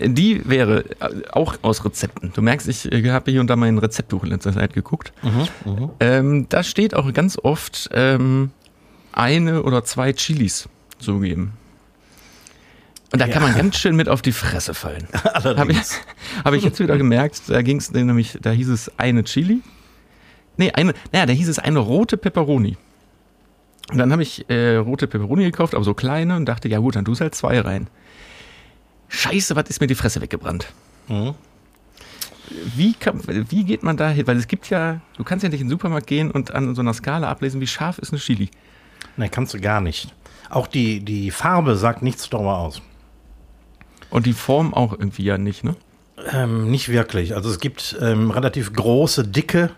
[0.00, 2.32] Die wäre äh, auch aus Rezepten.
[2.34, 5.12] Du merkst, ich äh, habe hier und da mein Rezeptbuch in letzter Zeit geguckt.
[6.00, 8.50] Ähm, da steht auch ganz oft ähm,
[9.12, 11.52] eine oder zwei Chilis zugeben.
[13.12, 15.06] Und da kann man ganz schön mit auf die Fresse fallen.
[15.22, 15.78] Habe ich,
[16.44, 19.62] hab ich jetzt wieder gemerkt, da ging es nämlich, da hieß es eine Chili.
[20.56, 22.76] Nee, eine, naja, da hieß es eine rote Pepperoni.
[23.90, 26.96] Und dann habe ich äh, rote Pepperoni gekauft, aber so kleine und dachte, ja gut,
[26.96, 27.86] dann tust halt zwei rein.
[29.08, 30.66] Scheiße, was ist mir die Fresse weggebrannt?
[31.08, 31.34] Mhm.
[32.76, 34.26] Wie, kann, wie geht man da hin?
[34.26, 36.80] Weil es gibt ja, du kannst ja nicht in den Supermarkt gehen und an so
[36.80, 38.50] einer Skala ablesen, wie scharf ist eine Chili.
[39.16, 40.14] Nee, kannst du gar nicht.
[40.48, 42.82] Auch die, die Farbe sagt nichts darüber aus.
[44.10, 45.74] Und die Form auch irgendwie ja nicht, ne?
[46.32, 47.34] Ähm, nicht wirklich.
[47.34, 49.70] Also es gibt ähm, relativ große, dicke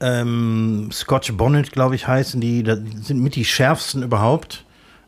[0.00, 2.62] ähm, Scotch Bonnet, glaube ich, heißen die.
[2.62, 4.64] Das sind mit die schärfsten überhaupt.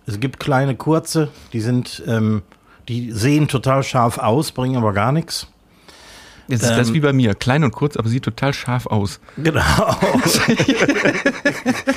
[0.06, 2.42] Es gibt kleine, kurze, die sind, ähm,
[2.88, 5.46] die sehen total scharf aus, bringen aber gar nichts.
[6.48, 7.34] Das ist das Ähm, wie bei mir.
[7.34, 9.20] Klein und kurz, aber sieht total scharf aus.
[9.36, 9.60] Genau.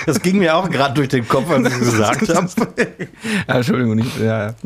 [0.06, 2.50] das ging mir auch gerade durch den Kopf, als ich es gesagt habe.
[3.48, 4.20] Ja, Entschuldigung, nicht.
[4.20, 4.54] Ja, ja.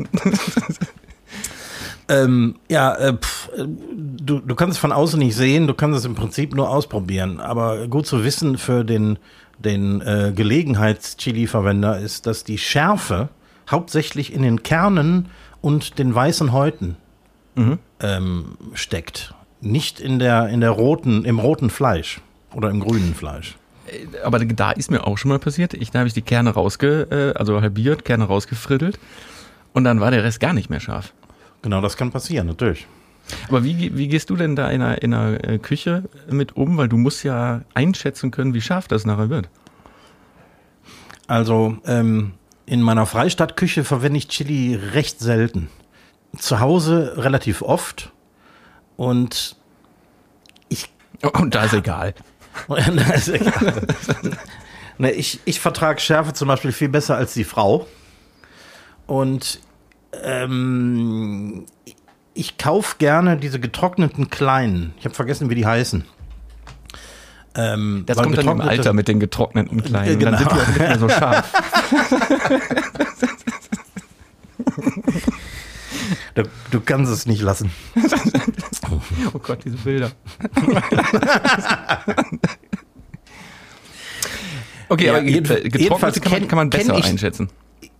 [2.08, 6.04] Ähm, ja, äh, pff, du, du kannst es von außen nicht sehen, du kannst es
[6.04, 7.40] im Prinzip nur ausprobieren.
[7.40, 9.18] Aber gut zu wissen für den,
[9.58, 13.28] den äh, Gelegenheits-Chili-Verwender ist, dass die Schärfe
[13.68, 15.30] hauptsächlich in den Kernen
[15.66, 16.96] und den weißen Häuten
[18.00, 19.34] ähm, steckt.
[19.60, 22.20] Nicht in der, in der roten, im roten Fleisch
[22.54, 23.56] oder im grünen Fleisch.
[24.22, 25.74] Aber da ist mir auch schon mal passiert.
[25.74, 29.00] Ich, da habe ich die Kerne rausge, äh, also halbiert, Kerne rausgefrittelt.
[29.72, 31.12] Und dann war der Rest gar nicht mehr scharf.
[31.62, 32.86] Genau, das kann passieren, natürlich.
[33.48, 36.76] Aber wie, wie gehst du denn da in einer, in einer äh, Küche mit um?
[36.76, 39.48] Weil du musst ja einschätzen können, wie scharf das nachher wird.
[41.26, 42.34] Also ähm,
[42.66, 45.70] in meiner Freistadtküche verwende ich Chili recht selten.
[46.36, 48.12] Zu Hause relativ oft.
[48.96, 49.56] Und
[50.68, 50.90] ich,
[51.22, 52.14] Und da ist egal.
[52.68, 53.86] Na, ist egal.
[54.98, 57.86] Ne, ich, ich vertrage Schärfe zum Beispiel viel besser als die Frau.
[59.06, 59.60] Und
[60.22, 61.66] ähm,
[62.34, 64.94] ich kaufe gerne diese getrockneten kleinen.
[64.98, 66.04] Ich habe vergessen, wie die heißen.
[67.56, 70.20] Ähm, Das kommt dann im Alter mit den getrockneten Kleinen.
[70.20, 70.62] Äh, Dann sind die genau.
[70.62, 71.52] auch nicht mehr so scharf.
[76.34, 77.70] Du, du kannst es nicht lassen.
[79.34, 80.12] Oh Gott, diese Bilder.
[84.88, 87.48] okay, Ja, aber jedenf- getrocknete jedenfalls kann man, kann man besser ich- einschätzen.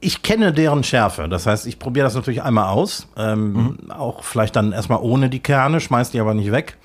[0.00, 1.28] ich kenne deren Schärfe.
[1.28, 3.08] Das heißt, ich probiere das natürlich einmal aus.
[3.16, 6.76] Ähm, Auch vielleicht dann erstmal ohne die Kerne, schmeiß die aber nicht weg.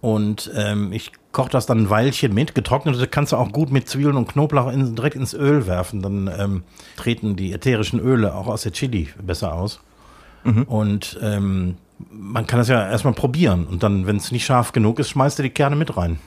[0.00, 2.56] Und ähm, ich koche das dann ein Weilchen mit.
[2.56, 6.02] Getrocknete kannst du auch gut mit Zwiebeln und Knoblauch in, direkt ins Öl werfen.
[6.02, 6.64] Dann ähm,
[6.96, 9.78] treten die ätherischen Öle auch aus der Chili besser aus.
[10.66, 11.76] Und ähm,
[12.10, 13.68] man kann das ja erstmal probieren.
[13.68, 16.18] Und dann, wenn es nicht scharf genug ist, schmeißt du die Kerne mit rein.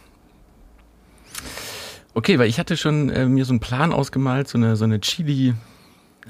[2.13, 5.01] Okay, weil ich hatte schon äh, mir so einen Plan ausgemalt, so eine, so eine
[5.01, 5.55] Chili,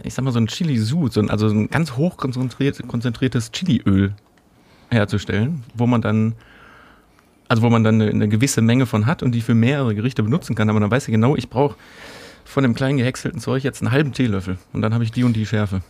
[0.02, 3.52] ich sag mal so ein Chili-Sud, so ein, also so ein ganz hoch konzentriert, konzentriertes
[3.52, 4.16] Chiliöl
[4.90, 6.34] herzustellen, wo man dann,
[7.52, 10.24] also wo man dann eine, eine gewisse Menge von hat und die für mehrere Gerichte
[10.24, 10.70] benutzen kann.
[10.70, 11.76] Aber dann weiß ich genau, ich brauche
[12.46, 15.34] von dem kleinen gehäckselten Zeug jetzt einen halben Teelöffel und dann habe ich die und
[15.34, 15.82] die Schärfe.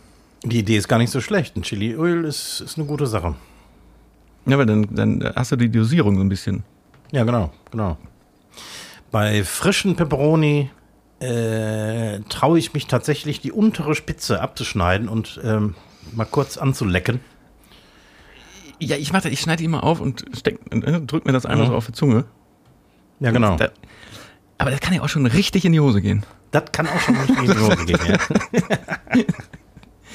[0.42, 1.56] Die Idee ist gar nicht so schlecht.
[1.56, 3.36] Ein Chiliöl ist, ist eine gute Sache.
[4.44, 6.64] Ja, weil dann, dann hast du die Dosierung so ein bisschen.
[7.12, 7.96] Ja, genau, genau.
[9.12, 10.68] Bei frischen Peperoni
[11.20, 15.76] äh, traue ich mich tatsächlich, die untere Spitze abzuschneiden und ähm,
[16.12, 17.20] mal kurz anzulecken.
[18.84, 21.68] Ja, ich mache, ich schneide die immer auf und steck, äh, drück mir das einmal
[21.68, 22.24] so auf die Zunge.
[23.20, 23.56] Ja, genau.
[23.56, 23.70] Da,
[24.58, 26.24] aber das kann ja auch schon richtig in die Hose gehen.
[26.50, 27.98] Das kann auch schon richtig in die Hose gehen.
[28.06, 28.18] Ja.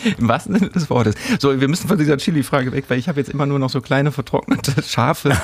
[0.19, 1.15] Im wahrsten Sinne des Wortes.
[1.39, 3.81] So, wir müssen von dieser Chili-Frage weg, weil ich habe jetzt immer nur noch so
[3.81, 5.31] kleine vertrocknete Schafe.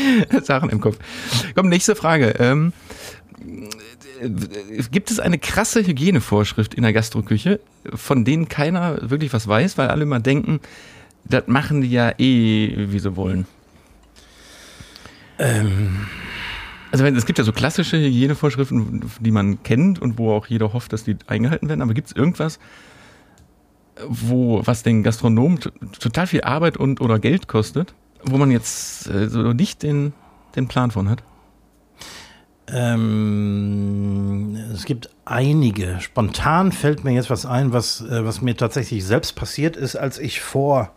[0.42, 0.98] Sachen im Kopf.
[1.54, 2.34] Komm, nächste Frage.
[2.38, 2.72] Ähm,
[3.40, 3.68] äh,
[4.90, 7.60] gibt es eine krasse Hygienevorschrift in der Gastroküche,
[7.94, 10.60] von denen keiner wirklich was weiß, weil alle immer denken,
[11.24, 13.46] Das machen die ja eh, wie sie wollen.
[15.38, 16.06] Ähm,
[16.90, 20.92] Also es gibt ja so klassische Hygienevorschriften, die man kennt und wo auch jeder hofft,
[20.92, 21.80] dass die eingehalten werden.
[21.80, 22.58] Aber gibt es irgendwas,
[24.06, 25.58] wo was den Gastronomen
[25.98, 30.12] total viel Arbeit und oder Geld kostet, wo man jetzt äh, so nicht den,
[30.54, 31.22] den Plan von hat?
[32.72, 36.00] Ähm, es gibt einige.
[36.00, 40.18] Spontan fällt mir jetzt was ein, was, äh, was mir tatsächlich selbst passiert ist, als
[40.18, 40.92] ich vor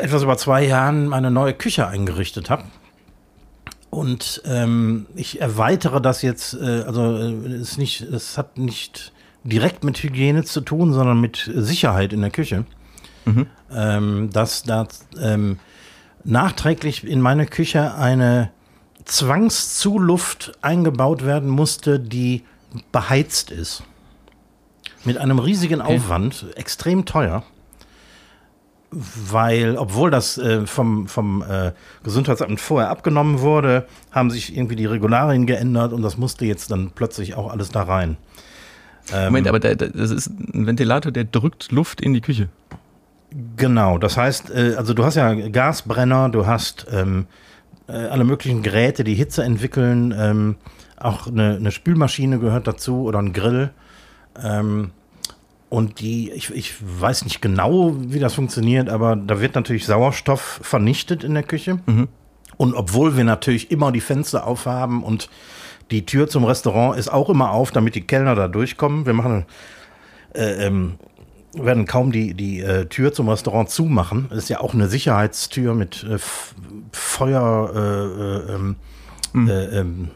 [0.00, 2.64] etwas über zwei Jahren meine neue Küche eingerichtet habe.
[3.90, 9.12] Und ähm, ich erweitere das jetzt, äh, also äh, es, ist nicht, es hat nicht
[9.42, 12.64] direkt mit Hygiene zu tun, sondern mit Sicherheit in der Küche.
[13.72, 14.86] Ähm, dass da
[15.20, 15.58] ähm,
[16.24, 18.50] nachträglich in meine Küche eine
[19.10, 22.44] Zwangszuluft eingebaut werden musste, die
[22.92, 23.82] beheizt ist.
[25.04, 25.96] Mit einem riesigen Okay.
[25.96, 27.42] Aufwand, extrem teuer.
[28.92, 31.72] Weil, obwohl das äh, vom, vom äh,
[32.04, 36.92] Gesundheitsamt vorher abgenommen wurde, haben sich irgendwie die Regularien geändert und das musste jetzt dann
[36.94, 38.16] plötzlich auch alles da rein.
[39.12, 42.48] Ähm, Moment, aber da, da, das ist ein Ventilator, der drückt Luft in die Küche.
[43.56, 47.26] Genau, das heißt, äh, also du hast ja Gasbrenner, du hast ähm,
[47.90, 50.56] äh, alle möglichen Geräte, die Hitze entwickeln, ähm,
[50.96, 53.70] auch eine, eine Spülmaschine gehört dazu oder ein Grill.
[54.42, 54.92] Ähm,
[55.68, 60.60] und die, ich, ich weiß nicht genau, wie das funktioniert, aber da wird natürlich Sauerstoff
[60.62, 61.78] vernichtet in der Küche.
[62.56, 65.30] Und obwohl wir natürlich immer die Fenster aufhaben und
[65.90, 69.06] die Tür zum Restaurant ist auch immer auf, damit die Kellner da durchkommen.
[69.06, 69.46] Wir machen
[70.34, 70.94] äh, ähm,
[71.54, 74.26] werden kaum die, die äh, Tür zum Restaurant zumachen.
[74.30, 76.18] Das ist ja auch eine Sicherheitstür mit äh,
[76.92, 78.54] Feuer, äh,
[79.34, 80.08] ähm,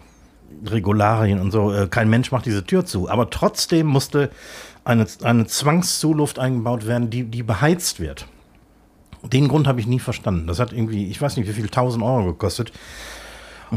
[0.67, 1.73] Regularien und so.
[1.73, 3.09] Äh, kein Mensch macht diese Tür zu.
[3.09, 4.31] Aber trotzdem musste
[4.85, 8.27] eine, eine Zwangszuluft eingebaut werden, die, die beheizt wird.
[9.23, 10.47] Den Grund habe ich nie verstanden.
[10.47, 12.73] Das hat irgendwie, ich weiß nicht, wie viel, 1000 Euro gekostet.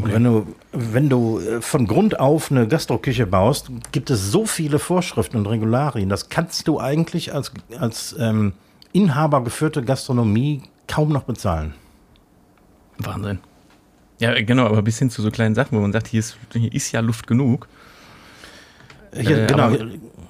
[0.04, 4.46] Und wenn du, wenn du äh, von Grund auf eine Gastroküche baust, gibt es so
[4.46, 6.10] viele Vorschriften und Regularien.
[6.10, 8.54] Das kannst du eigentlich als, als ähm,
[8.94, 11.74] Inhaber geführte Gastronomie kaum noch bezahlen.
[13.00, 13.40] Wahnsinn.
[14.20, 16.74] Ja, genau, aber bis hin zu so kleinen Sachen, wo man sagt, hier ist, hier
[16.74, 17.68] ist ja Luft genug.
[19.14, 19.64] Hier, Äh, genau.
[19.64, 19.78] aber-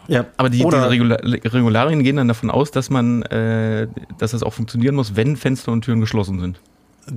[0.10, 0.26] ja.
[0.38, 4.54] Aber die, diese Regula Regularien gehen dann davon aus, dass man, äh, dass das auch
[4.54, 6.60] funktionieren muss, wenn Fenster und Türen geschlossen sind.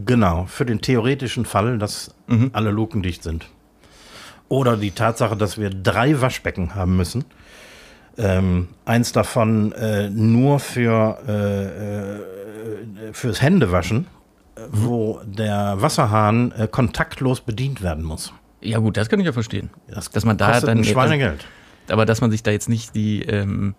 [0.07, 2.51] Genau, für den theoretischen Fall, dass Mhm.
[2.53, 3.47] alle Luken dicht sind.
[4.49, 7.25] Oder die Tatsache, dass wir drei Waschbecken haben müssen.
[8.19, 14.07] Ähm, eins davon äh, nur für äh, äh, fürs Händewaschen,
[14.57, 18.33] äh, wo der Wasserhahn äh, kontaktlos bedient werden muss.
[18.61, 19.71] Ja gut, das kann ich ja verstehen.
[19.89, 21.47] Das Dass man da dann- ein Schweinegeld.
[21.89, 23.75] Aber dass man sich da jetzt nicht die, ähm,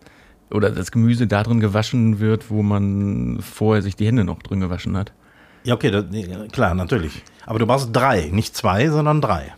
[0.50, 4.60] oder das Gemüse da drin gewaschen wird, wo man vorher sich die Hände noch drin
[4.60, 5.14] gewaschen hat.
[5.64, 7.24] Ja, okay, das, nee, klar, natürlich.
[7.46, 9.54] Aber du brauchst drei, nicht zwei, sondern drei.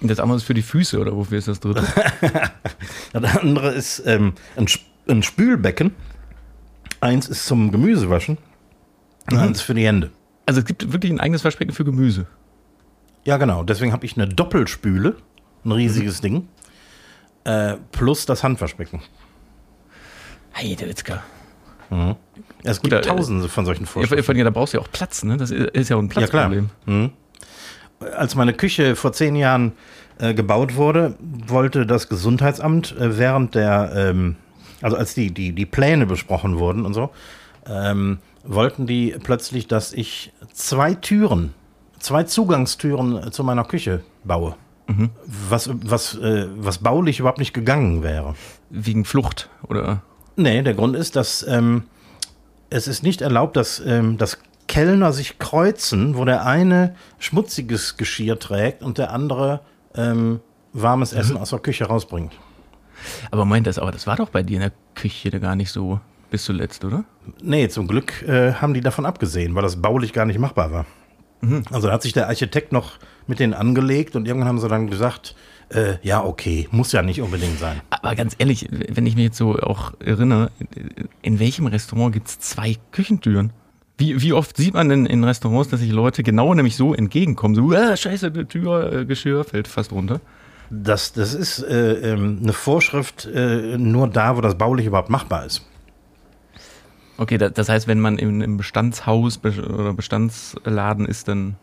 [0.00, 1.84] Und das andere ist für die Füße, oder wofür ist das dritte?
[3.12, 4.66] Das andere ist ähm, ein,
[5.08, 5.94] ein Spülbecken.
[7.00, 8.36] Eins ist zum Gemüsewaschen.
[9.30, 10.10] Und eins für die Hände.
[10.44, 12.26] Also es gibt wirklich ein eigenes Waschbecken für Gemüse.
[13.24, 13.64] Ja, genau.
[13.64, 15.16] Deswegen habe ich eine Doppelspüle.
[15.64, 16.48] Ein riesiges Ding.
[17.44, 19.00] Äh, plus das Handwaschbecken.
[20.52, 20.76] Hey,
[21.90, 22.16] Witzka.
[22.64, 24.24] Es gibt äh, tausende von solchen Ja, Vorschriften.
[24.24, 25.36] von dir, da brauchst du ja auch Platz, ne?
[25.36, 26.48] Das ist ja auch ein Ja, klar.
[26.50, 26.70] Platzproblem.
[26.86, 27.10] Mhm.
[28.16, 29.72] Als meine Küche vor zehn Jahren
[30.18, 34.36] äh, gebaut wurde, wollte das Gesundheitsamt äh, während der, ähm,
[34.82, 37.10] also als die, die, die Pläne besprochen wurden und so,
[37.66, 41.54] ähm, wollten die plötzlich, dass ich zwei Türen,
[41.98, 44.56] zwei Zugangstüren äh, zu meiner Küche baue.
[45.50, 48.36] Was, was, äh, was baulich überhaupt nicht gegangen wäre.
[48.70, 50.02] Wegen Flucht, oder?
[50.36, 51.84] Nee, der Grund ist, dass ähm,
[52.70, 58.38] es ist nicht erlaubt, dass, ähm, dass Kellner sich kreuzen, wo der eine schmutziges Geschirr
[58.38, 59.60] trägt und der andere
[59.94, 60.40] ähm,
[60.72, 62.32] warmes Essen aus der Küche rausbringt.
[63.30, 66.00] Aber meint das, aber das war doch bei dir in der Küche gar nicht so
[66.30, 67.04] bis zuletzt, oder?
[67.40, 70.86] Nee, zum Glück äh, haben die davon abgesehen, weil das baulich gar nicht machbar war.
[71.70, 72.92] Also da hat sich der Architekt noch
[73.26, 75.34] mit denen angelegt und irgendwann haben sie dann gesagt,
[75.70, 77.80] äh, ja, okay, muss ja nicht unbedingt sein.
[77.90, 80.50] Aber ganz ehrlich, wenn ich mich jetzt so auch erinnere,
[81.22, 83.52] in welchem Restaurant gibt es zwei Küchentüren?
[83.98, 87.54] Wie, wie oft sieht man denn in Restaurants, dass sich Leute genau nämlich so entgegenkommen?
[87.54, 90.20] So, ah, scheiße, die Tür, äh, Geschirr fällt fast runter.
[90.70, 95.46] Das, das ist äh, ähm, eine Vorschrift äh, nur da, wo das baulich überhaupt machbar
[95.46, 95.64] ist.
[97.18, 101.56] Okay, da, das heißt, wenn man im, Bestandshaus be oder Bestandsladen ist, dann,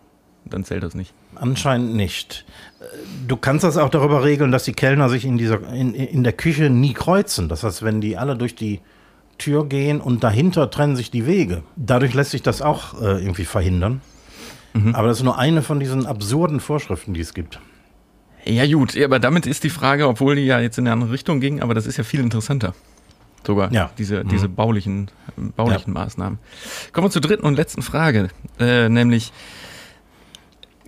[0.45, 1.13] dann zählt das nicht.
[1.35, 2.45] Anscheinend nicht.
[3.27, 6.33] Du kannst das auch darüber regeln, dass die Kellner sich in, dieser, in, in der
[6.33, 7.49] Küche nie kreuzen.
[7.49, 8.81] Das heißt, wenn die alle durch die
[9.37, 11.63] Tür gehen und dahinter trennen sich die Wege.
[11.75, 14.01] Dadurch lässt sich das auch äh, irgendwie verhindern.
[14.73, 14.95] Mhm.
[14.95, 17.59] Aber das ist nur eine von diesen absurden Vorschriften, die es gibt.
[18.45, 21.39] Ja, gut, aber damit ist die Frage, obwohl die ja jetzt in eine andere Richtung
[21.39, 22.73] ging, aber das ist ja viel interessanter.
[23.45, 23.89] Sogar ja.
[23.97, 24.29] diese, mhm.
[24.29, 25.09] diese baulichen,
[25.55, 26.01] baulichen ja.
[26.01, 26.39] Maßnahmen.
[26.91, 28.29] Kommen wir zur dritten und letzten Frage,
[28.59, 29.31] äh, nämlich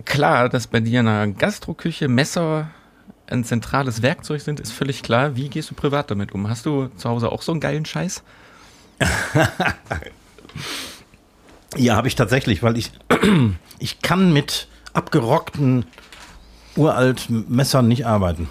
[0.06, 2.68] klar, dass bei dir in einer Gastroküche Messer
[3.28, 5.36] ein zentrales Werkzeug sind, ist völlig klar.
[5.36, 6.48] Wie gehst du privat damit um?
[6.48, 8.22] Hast du zu Hause auch so einen geilen Scheiß?
[11.76, 12.92] ja, habe ich tatsächlich, weil ich,
[13.78, 15.84] ich kann mit abgerockten
[16.76, 18.48] uralten Messern nicht arbeiten,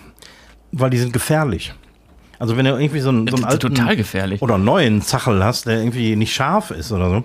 [0.71, 1.73] weil die sind gefährlich.
[2.37, 4.41] Also wenn du irgendwie so einen, so einen alten total gefährlich.
[4.41, 7.23] oder neuen Zachel hast, der irgendwie nicht scharf ist oder so,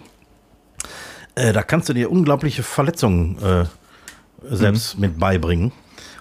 [1.34, 3.64] äh, da kannst du dir unglaubliche Verletzungen äh,
[4.42, 5.00] selbst mhm.
[5.00, 5.72] mit beibringen.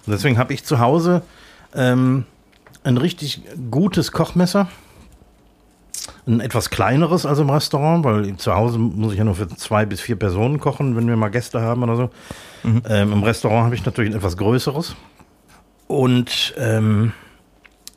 [0.05, 1.21] Und deswegen habe ich zu Hause
[1.75, 2.25] ähm,
[2.83, 4.67] ein richtig gutes Kochmesser.
[6.25, 9.85] Ein etwas kleineres als im Restaurant, weil zu Hause muss ich ja nur für zwei
[9.85, 12.09] bis vier Personen kochen, wenn wir mal Gäste haben oder so.
[12.63, 12.81] Mhm.
[12.87, 14.95] Ähm, Im Restaurant habe ich natürlich ein etwas größeres.
[15.87, 17.13] Und ähm,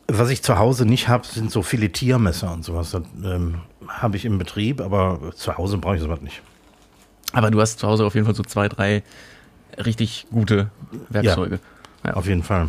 [0.09, 2.91] was ich zu Hause nicht habe, sind so Filetiermesser und sowas.
[2.91, 6.43] Das ähm, habe ich im Betrieb, aber zu Hause brauche ich sowas nicht.
[7.33, 9.03] Aber du hast zu Hause auf jeden Fall so zwei, drei
[9.79, 10.71] richtig gute
[11.09, 11.61] Werkzeuge.
[12.05, 12.17] Ja, ja.
[12.17, 12.69] auf jeden Fall.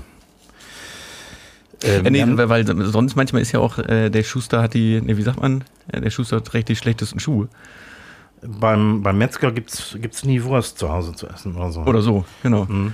[1.84, 5.18] Ähm, nee, weil, weil, sonst manchmal ist ja auch äh, der Schuster hat die, nee,
[5.18, 7.50] wie sagt man, der Schuster trägt die schlechtesten Schuhe.
[8.42, 11.82] Beim, beim Metzger gibt es nie Wurst zu Hause zu essen oder so.
[11.82, 12.66] Oder so, genau.
[12.66, 12.94] Mhm.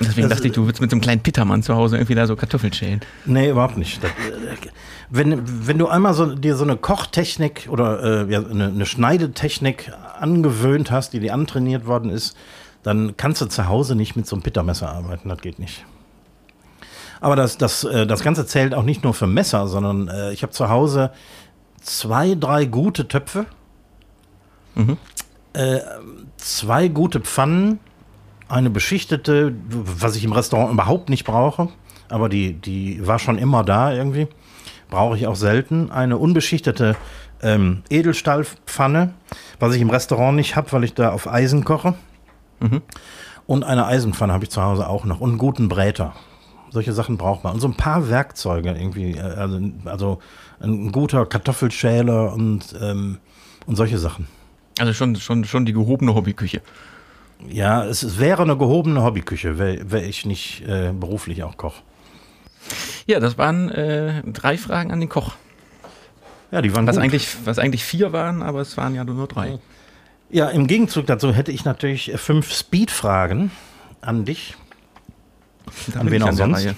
[0.00, 2.26] Deswegen das, dachte ich, du würdest mit so einem kleinen Pittermann zu Hause irgendwie da
[2.26, 3.00] so Kartoffeln schälen.
[3.26, 4.02] Nee, überhaupt nicht.
[4.02, 4.10] Das,
[5.10, 9.92] wenn, wenn du einmal so, dir so eine Kochtechnik oder äh, ja, eine, eine Schneidetechnik
[10.18, 12.36] angewöhnt hast, die dir antrainiert worden ist,
[12.82, 15.28] dann kannst du zu Hause nicht mit so einem Pittermesser arbeiten.
[15.28, 15.84] Das geht nicht.
[17.20, 20.42] Aber das, das, äh, das Ganze zählt auch nicht nur für Messer, sondern äh, ich
[20.42, 21.12] habe zu Hause
[21.82, 23.46] zwei, drei gute Töpfe,
[24.74, 24.96] mhm.
[25.52, 25.80] äh,
[26.36, 27.78] zwei gute Pfannen,
[28.48, 31.68] eine beschichtete, was ich im Restaurant überhaupt nicht brauche,
[32.08, 34.28] aber die, die war schon immer da irgendwie.
[34.88, 35.92] Brauche ich auch selten.
[35.92, 36.96] Eine unbeschichtete
[37.42, 39.14] ähm, Edelstahlpfanne,
[39.60, 41.94] was ich im Restaurant nicht habe, weil ich da auf Eisen koche.
[42.60, 42.82] Mhm.
[43.46, 46.14] Und eine Eisenpfanne habe ich zu Hause auch noch und einen guten Bräter.
[46.70, 47.54] Solche Sachen braucht man.
[47.54, 49.12] Und so ein paar Werkzeuge irgendwie.
[49.16, 50.18] Äh, also, also
[50.60, 53.18] ein guter Kartoffelschäler und, ähm,
[53.66, 54.28] und solche Sachen.
[54.78, 56.62] Also schon, schon, schon die gehobene Hobbyküche.
[57.48, 61.82] Ja, es wäre eine gehobene Hobbyküche, wäre wär ich nicht äh, beruflich auch Koch.
[63.06, 65.34] Ja, das waren äh, drei Fragen an den Koch.
[66.50, 67.04] Ja, die waren was gut.
[67.04, 69.58] eigentlich, was eigentlich vier waren, aber es waren ja nur drei.
[70.30, 73.50] Ja, im Gegenzug dazu hätte ich natürlich fünf Speed-Fragen
[74.00, 74.54] an dich.
[75.92, 76.68] Da an wen auch sonst.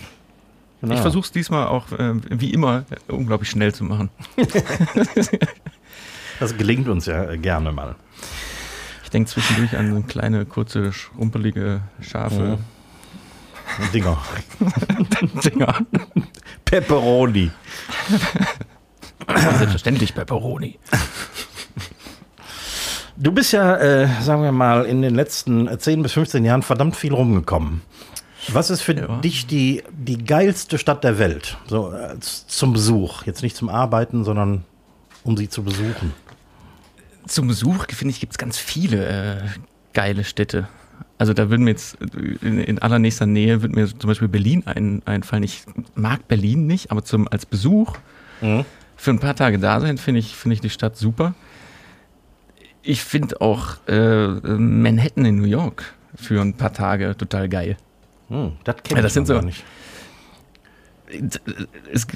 [0.80, 0.94] Genau.
[0.94, 4.10] Ich versuche es diesmal auch, äh, wie immer, unglaublich schnell zu machen.
[6.40, 7.94] das gelingt uns ja gerne mal.
[9.04, 12.58] Ich denke zwischendurch an so kleine, kurze, schrumpelige Schafe.
[12.58, 13.92] Mhm.
[13.92, 14.18] Dinger.
[15.44, 15.86] Dinger.
[16.64, 17.50] Pepperoni.
[19.28, 20.78] Selbstverständlich Pepperoni.
[23.16, 26.96] Du bist ja, äh, sagen wir mal, in den letzten 10 bis 15 Jahren verdammt
[26.96, 27.82] viel rumgekommen.
[28.48, 29.20] Was ist für ja.
[29.20, 31.58] dich die, die geilste Stadt der Welt?
[31.66, 33.24] So äh, zum Besuch.
[33.24, 34.64] Jetzt nicht zum Arbeiten, sondern
[35.24, 36.12] um sie zu besuchen.
[37.26, 39.42] Zum Besuch, finde ich, gibt es ganz viele äh,
[39.92, 40.68] geile Städte.
[41.18, 41.96] Also da würden mir jetzt
[42.40, 45.44] in, in, allernächster Nähe würde mir zum Beispiel Berlin ein, einfallen.
[45.44, 45.62] Ich
[45.94, 47.96] mag Berlin nicht, aber zum, als Besuch
[48.40, 48.64] mhm.
[48.96, 51.34] für ein paar Tage da sein, finde ich, finde ich die Stadt super.
[52.82, 57.76] Ich finde auch äh, Manhattan in New York für ein paar Tage total geil.
[58.28, 59.64] Hm, das kenne ja, das sind so, nicht.
[61.92, 62.06] Es,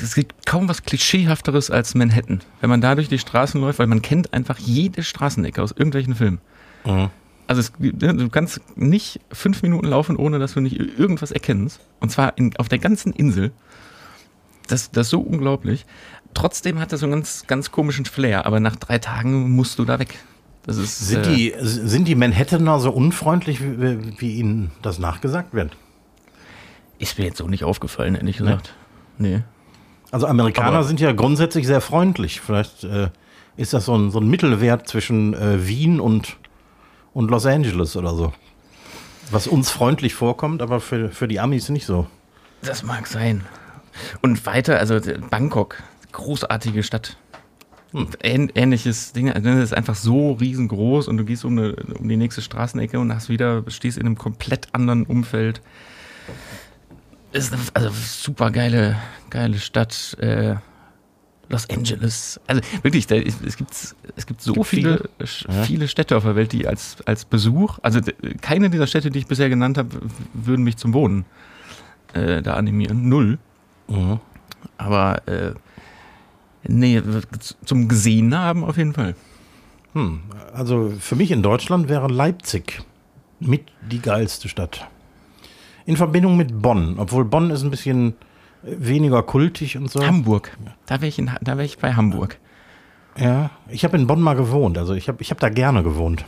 [0.00, 2.40] es, gibt kaum was Klischeehafteres als Manhattan.
[2.60, 6.14] Wenn man da durch die Straßen läuft, weil man kennt einfach jede Straßenecke aus irgendwelchen
[6.14, 6.40] Filmen.
[6.86, 7.10] Mhm.
[7.46, 11.80] Also es, du kannst nicht fünf Minuten laufen, ohne dass du nicht irgendwas erkennst.
[12.00, 13.52] Und zwar in, auf der ganzen Insel.
[14.68, 15.84] Das, das ist so unglaublich.
[16.36, 19.86] Trotzdem hat das so einen ganz, ganz komischen Flair, aber nach drei Tagen musst du
[19.86, 20.18] da weg.
[20.66, 25.74] Ist, sind, äh, die, sind die Manhattaner so unfreundlich, wie, wie, ihnen das nachgesagt wird?
[26.98, 28.74] Ist mir jetzt so nicht aufgefallen, ehrlich gesagt.
[29.16, 29.36] Nee.
[29.36, 29.42] nee.
[30.10, 32.42] Also Amerikaner aber sind ja grundsätzlich sehr freundlich.
[32.42, 33.08] Vielleicht äh,
[33.56, 36.36] ist das so ein, so ein Mittelwert zwischen äh, Wien und,
[37.14, 38.34] und Los Angeles oder so.
[39.30, 42.06] Was uns freundlich vorkommt, aber für, für die Amis nicht so.
[42.60, 43.46] Das mag sein.
[44.20, 45.82] Und weiter, also Bangkok,
[46.16, 47.16] großartige Stadt.
[47.92, 48.08] Hm.
[48.22, 52.16] Ähnliches Ding, also das ist einfach so riesengroß und du gehst um, eine, um die
[52.16, 55.60] nächste Straßenecke und hast wieder, stehst in einem komplett anderen Umfeld.
[57.32, 58.96] Ist eine, also super geile,
[59.30, 60.16] geile Stadt.
[60.20, 60.56] Äh,
[61.48, 62.40] Los Angeles.
[62.48, 63.70] Also wirklich, da, es, gibt,
[64.16, 65.08] es gibt so Gibt viele,
[65.64, 68.00] viele Städte auf der Welt, die als, als Besuch, also
[68.40, 69.90] keine dieser Städte, die ich bisher genannt habe,
[70.32, 71.24] würden mich zum Wohnen
[72.14, 73.08] äh, da animieren.
[73.08, 73.38] Null.
[73.86, 74.18] Mhm.
[74.76, 75.52] Aber äh,
[76.68, 77.02] nee,
[77.64, 79.14] zum Gesehen haben auf jeden Fall.
[79.94, 80.20] Hm.
[80.52, 82.82] Also für mich in Deutschland wäre Leipzig
[83.40, 84.86] mit die geilste Stadt.
[85.84, 88.14] In Verbindung mit Bonn, obwohl Bonn ist ein bisschen
[88.64, 90.04] äh, weniger kultig und so.
[90.04, 90.56] Hamburg.
[90.86, 92.38] Da wäre ich, in Ha- da wär ich bei Hamburg.
[93.18, 96.24] Ja, ich habe in Bonn mal gewohnt, also ich habe ich hab da gerne gewohnt.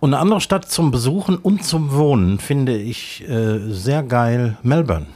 [0.00, 5.06] Und eine andere Stadt zum Besuchen und zum Wohnen finde ich äh, sehr geil, Melbourne.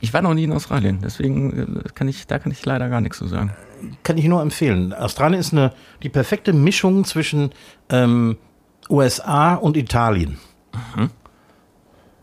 [0.00, 3.00] Ich war noch nie in Australien, deswegen äh, kann ich, da kann ich leider gar
[3.00, 3.54] nichts zu sagen.
[4.02, 4.92] Kann ich nur empfehlen.
[4.92, 5.72] Australien ist eine,
[6.02, 7.50] die perfekte Mischung zwischen
[7.88, 8.36] ähm,
[8.88, 10.38] USA und Italien.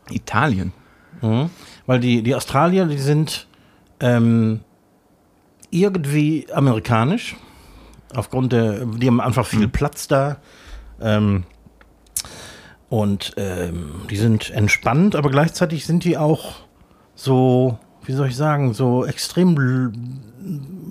[0.10, 0.74] Italien.
[1.86, 3.48] Weil die, die Australier, die sind
[4.00, 4.62] ähm,
[5.70, 7.36] irgendwie amerikanisch.
[8.14, 10.38] Aufgrund der, die haben einfach viel Platz da.
[11.02, 11.44] Ähm,
[12.90, 16.67] und ähm, die sind entspannt, aber gleichzeitig sind die auch
[17.18, 19.92] so, wie soll ich sagen, so extrem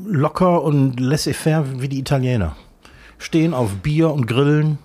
[0.06, 2.56] locker und laissez-faire wie die Italiener.
[3.18, 4.78] Stehen auf Bier und Grillen.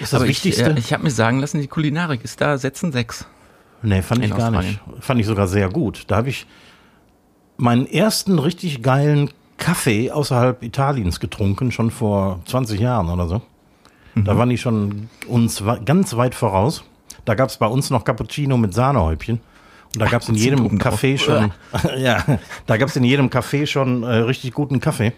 [0.00, 0.62] Ist das Aber Wichtigste?
[0.70, 3.26] Ich, äh, ich habe mir sagen lassen, die Kulinarik ist da Sätzen sechs.
[3.82, 4.78] Nee, fand In ich gar Australien.
[4.94, 5.04] nicht.
[5.04, 6.04] Fand ich sogar sehr gut.
[6.06, 6.46] Da habe ich
[7.56, 13.42] meinen ersten richtig geilen Kaffee außerhalb Italiens getrunken, schon vor 20 Jahren oder so.
[14.14, 14.24] Mhm.
[14.24, 16.84] Da waren die schon uns ganz weit voraus.
[17.24, 19.40] Da gab es bei uns noch Cappuccino mit Sahnehäubchen.
[19.94, 20.78] Und da gab es in jedem.
[20.78, 21.52] Café schon,
[21.96, 22.24] ja,
[22.66, 25.12] da gab es in jedem Café schon äh, richtig guten Kaffee.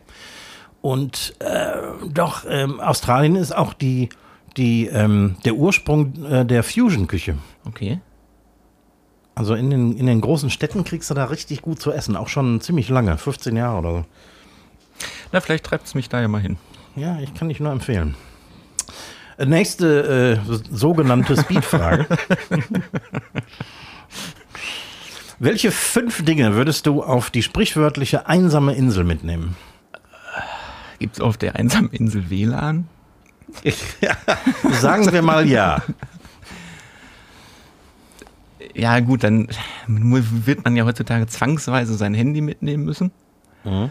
[0.81, 1.73] Und äh,
[2.13, 4.11] doch, ähm, Australien ist auch die,
[4.57, 7.39] die, ähm, der Ursprung äh, der Fusion-Küche.
[7.65, 8.01] Okay.
[9.35, 12.29] Also in den, in den großen Städten kriegst du da richtig gut zu essen, auch
[12.29, 14.05] schon ziemlich lange, 15 Jahre oder so.
[15.33, 16.57] Na, vielleicht treibt es mich da ja mal hin.
[16.95, 18.15] Ja, ich kann dich nur empfehlen.
[19.37, 22.07] Äh, Nächste äh, sogenannte Speedfrage.
[25.45, 29.57] Welche fünf Dinge würdest du auf die sprichwörtliche einsame Insel mitnehmen?
[30.99, 32.89] Gibt es auf der einsamen Insel WLAN?
[34.71, 35.83] Sagen wir mal ja.
[38.73, 39.49] Ja, gut, dann
[39.87, 43.11] wird man ja heutzutage zwangsweise sein Handy mitnehmen müssen.
[43.65, 43.91] Mhm.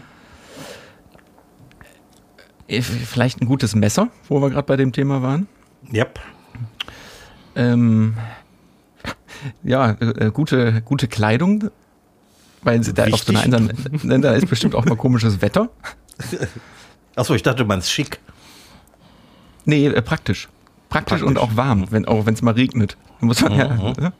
[2.66, 5.46] Äh, Vielleicht ein gutes Messer, wo wir gerade bei dem Thema waren.
[5.92, 6.18] Yep.
[7.54, 8.16] Ähm,
[9.62, 11.70] ja, äh, gute, gute Kleidung,
[12.62, 15.68] weil sie da auf so einer einsamen, da ist bestimmt auch mal komisches Wetter.
[17.16, 18.18] Achso, ich dachte, du meinst schick.
[19.64, 20.48] Nee, äh, praktisch.
[20.88, 21.22] praktisch.
[21.22, 22.96] und auch warm, wenn, auch wenn es mal regnet.
[23.20, 23.68] Muss man ja.
[23.68, 24.12] Mhm.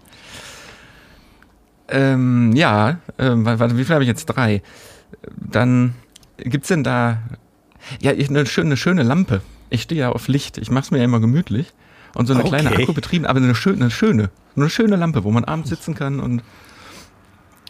[1.88, 4.26] Ähm, ja, ähm, wa- warte, wie viel habe ich jetzt?
[4.26, 4.62] Drei.
[5.36, 5.94] Dann
[6.38, 7.18] gibt's denn da
[8.00, 9.42] ja eine schöne, eine schöne Lampe.
[9.70, 10.56] Ich stehe ja auf Licht.
[10.58, 11.72] Ich mache es mir ja immer gemütlich
[12.14, 12.60] und so eine Okay.
[12.60, 16.20] kleine Akkubetrieben, aber eine schöne, eine schöne, eine schöne Lampe, wo man abends sitzen kann
[16.20, 16.42] und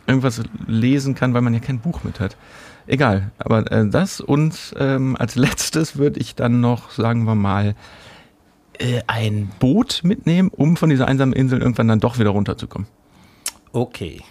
[0.06, 2.36] irgendwas lesen kann, weil man ja kein Buch mit hat.
[2.86, 7.74] Egal, aber äh, das und ähm, als letztes würde ich dann noch, sagen wir mal,
[8.78, 12.86] äh, ein Boot mitnehmen, um von dieser einsamen Insel irgendwann dann doch wieder runterzukommen.
[13.72, 14.22] Okay.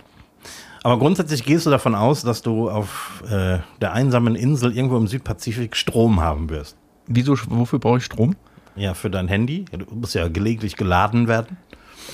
[0.83, 5.07] Aber grundsätzlich gehst du davon aus, dass du auf äh, der einsamen Insel irgendwo im
[5.07, 6.75] Südpazifik Strom haben wirst.
[7.07, 8.35] Wieso, wofür brauche ich Strom?
[8.75, 9.65] Ja, für dein Handy.
[9.71, 11.57] Du musst ja gelegentlich geladen werden.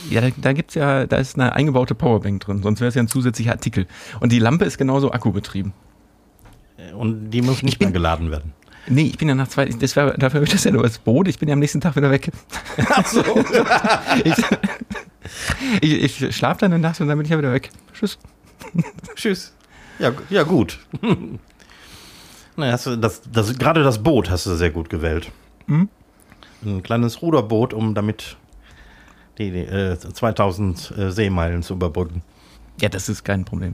[0.10, 3.02] Ja, da, da gibt's ja, da ist eine eingebaute Powerbank drin, sonst wäre es ja
[3.02, 3.88] ein zusätzlicher Artikel.
[4.20, 5.74] Und die Lampe ist genauso akkubetrieben.
[6.96, 8.54] Und die muss nicht mehr geladen werden.
[8.88, 10.98] Nee, ich bin ja nach zwei, das wär, dafür habe ich das ja nur als
[11.00, 12.32] Boot, ich bin ja am nächsten Tag wieder weg.
[12.90, 13.24] Ach so.
[15.82, 17.70] Ich, ich, ich schlafe dann eine Nacht und dann bin ich ja wieder weg.
[17.94, 18.18] Tschüss.
[19.16, 19.54] Tschüss.
[20.00, 20.80] Ja, ja gut.
[22.56, 25.32] Na, hast du das, das, gerade das Boot hast du sehr gut gewählt.
[25.68, 25.90] Mhm.
[26.66, 28.38] Ein kleines Ruderboot, um damit
[29.38, 32.22] die, die äh, 2000 äh, Seemeilen zu überbrücken.
[32.82, 33.74] Ja, das ist kein Problem.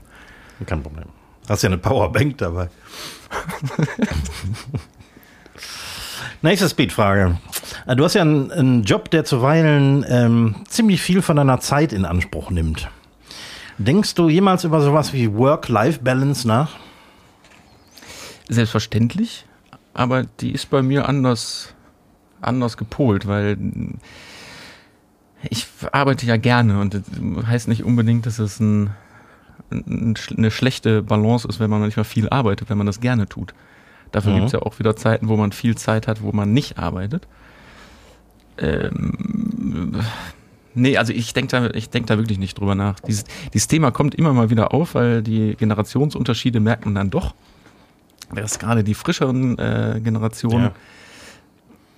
[0.64, 1.06] Kein Problem.
[1.48, 2.68] Hast ja eine Powerbank dabei.
[6.42, 7.38] Nächste Speedfrage.
[7.86, 11.92] Äh, Du hast ja einen, einen Job, der zuweilen ähm, ziemlich viel von deiner Zeit
[11.92, 12.88] in Anspruch nimmt.
[13.78, 16.76] Denkst du jemals über sowas wie Work-Life-Balance nach?
[18.48, 19.44] Selbstverständlich,
[19.92, 21.74] aber die ist bei mir anders,
[22.46, 23.58] anders gepolt, weil
[25.48, 27.02] ich arbeite ja gerne und das
[27.46, 28.90] heißt nicht unbedingt, dass es ein,
[29.70, 33.54] ein, eine schlechte Balance ist, wenn man manchmal viel arbeitet, wenn man das gerne tut.
[34.12, 34.36] Dafür Mhm.
[34.36, 37.26] gibt es ja auch wieder Zeiten, wo man viel Zeit hat, wo man nicht arbeitet.
[38.58, 39.96] Ähm,
[40.78, 43.00] Nee, also ich denke da, ich denk da wirklich nicht drüber nach.
[43.00, 43.24] Dieses,
[43.54, 47.34] dieses Thema kommt immer mal wieder auf, weil die Generationsunterschiede merkt man dann doch.
[48.34, 50.72] Dass gerade die frischeren äh, Generationen Ja.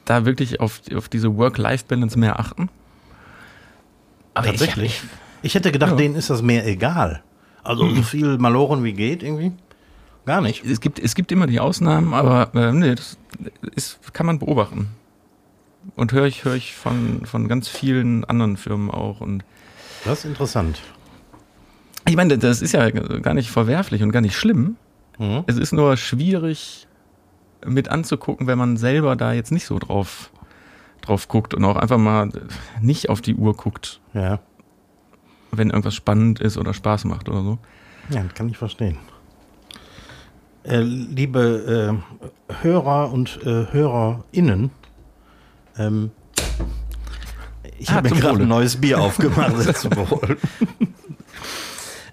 [0.09, 2.69] Da wirklich auf, auf diese Work-Life-Balance mehr achten.
[4.35, 5.03] Aber Tatsächlich.
[5.43, 5.97] Ich, hätte gedacht, Ja.
[5.97, 7.23] denen ist das mehr egal.
[7.65, 9.53] Also so viel Maloren wie geht irgendwie.
[10.27, 10.65] Gar nicht.
[10.65, 13.19] Ich, es, gibt, es gibt immer die Ausnahmen, aber äh, nee, das
[13.75, 14.89] ist, kann man beobachten.
[15.97, 19.21] Und höre ich, höre ich von, von ganz vielen anderen Firmen auch.
[19.21, 19.45] Und
[20.05, 20.81] Das ist interessant.
[22.07, 24.77] ich meine, das ist ja gar nicht verwerflich und gar nicht schlimm.
[25.19, 25.45] Mhm.
[25.47, 26.88] Es ist nur schwierig
[27.67, 30.31] mit anzugucken, wenn man selber da jetzt nicht so drauf,
[31.01, 32.29] drauf guckt und auch einfach mal
[32.81, 34.41] nicht auf die Uhr guckt, Ja.
[35.51, 37.59] wenn irgendwas spannend ist oder Spaß macht oder so.
[38.11, 38.99] Ja, das kann ich verstehen.
[40.65, 42.01] Äh, liebe
[42.51, 44.71] äh, Hörer und äh, HörerInnen,
[45.79, 46.11] ähm,
[47.79, 49.77] ich Ah, habe mir gerade ein neues Bier aufgemacht.
[49.77, 50.37] zum Wohl.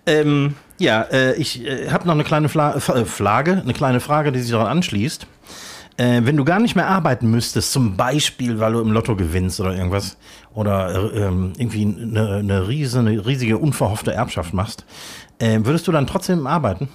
[0.06, 4.32] Ähm, ja, äh, ich äh, habe noch eine kleine Fla äh, Flage, eine kleine Frage,
[4.32, 5.28] die sich daran anschließt.
[5.98, 9.62] Äh, wenn du gar nicht mehr arbeiten müsstest, zum Beispiel, weil du im Lotto gewinnst
[9.62, 10.18] oder irgendwas,
[10.54, 14.86] oder äh, ähm, irgendwie eine, eine, riese, eine riesige, unverhoffte Erbschaft machst,
[15.40, 16.90] äh, würdest du dann trotzdem arbeiten?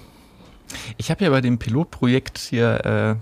[0.97, 3.17] Ich habe ja bei dem Pilotprojekt hier,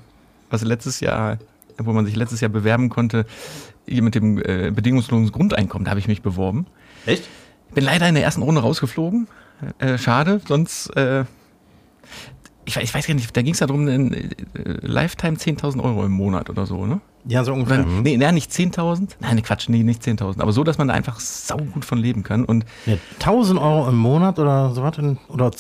[0.52, 1.40] was letztes Jahr,
[1.80, 3.26] wo man sich letztes Jahr bewerben konnte,
[3.88, 6.68] hier mit dem bedingungslosen Grundeinkommen, da habe ich mich beworben.
[7.08, 7.24] Echt?
[7.74, 9.28] Bin leider in der ersten Runde rausgeflogen.
[9.80, 11.26] Äh, schade, sonst, äh,
[12.66, 14.30] ich, weiß- ich weiß gar nicht, da ging es ja darum, äh,
[14.82, 17.02] Lifetime 10.000 Euro im Monat oder so, ne?
[17.26, 17.84] Ja, so ungefähr.
[17.84, 18.02] Hm?
[18.04, 19.18] nee, nee, nicht 10.000.
[19.20, 20.40] Nein, nee, Quatsch, nee, nicht 10.000.
[20.42, 22.46] Aber so, dass man da einfach saugut von leben kann.
[22.46, 24.98] Und Ja, 1000 Euro im Monat oder so was?
[25.28, 25.52] Oder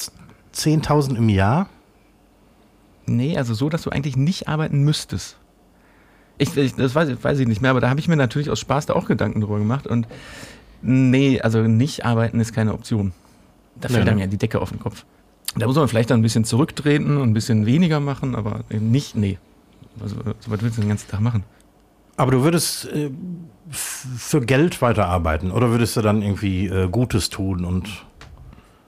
[0.53, 1.67] 10.000 im Jahr?
[3.05, 5.35] Nee, also so, dass du eigentlich nicht arbeiten müsstest.
[6.37, 8.59] Ich, ich das weiß, weiß ich nicht mehr, aber da habe ich mir natürlich aus
[8.59, 10.07] Spaß da auch Gedanken drüber gemacht und
[10.81, 13.11] nee, also nicht arbeiten ist keine Option.
[13.81, 14.11] Da fällt Ja.
[14.11, 15.05] einem ja die Decke auf den Kopf.
[15.55, 18.91] Da muss man vielleicht dann ein bisschen zurücktreten und ein bisschen weniger machen, aber eben
[18.91, 19.37] nicht, nee.
[19.99, 21.43] Also, so was willst du den ganzen Tag machen?
[22.17, 23.09] Aber du würdest äh,
[23.71, 27.87] für Geld weiterarbeiten oder würdest du dann irgendwie äh, Gutes tun und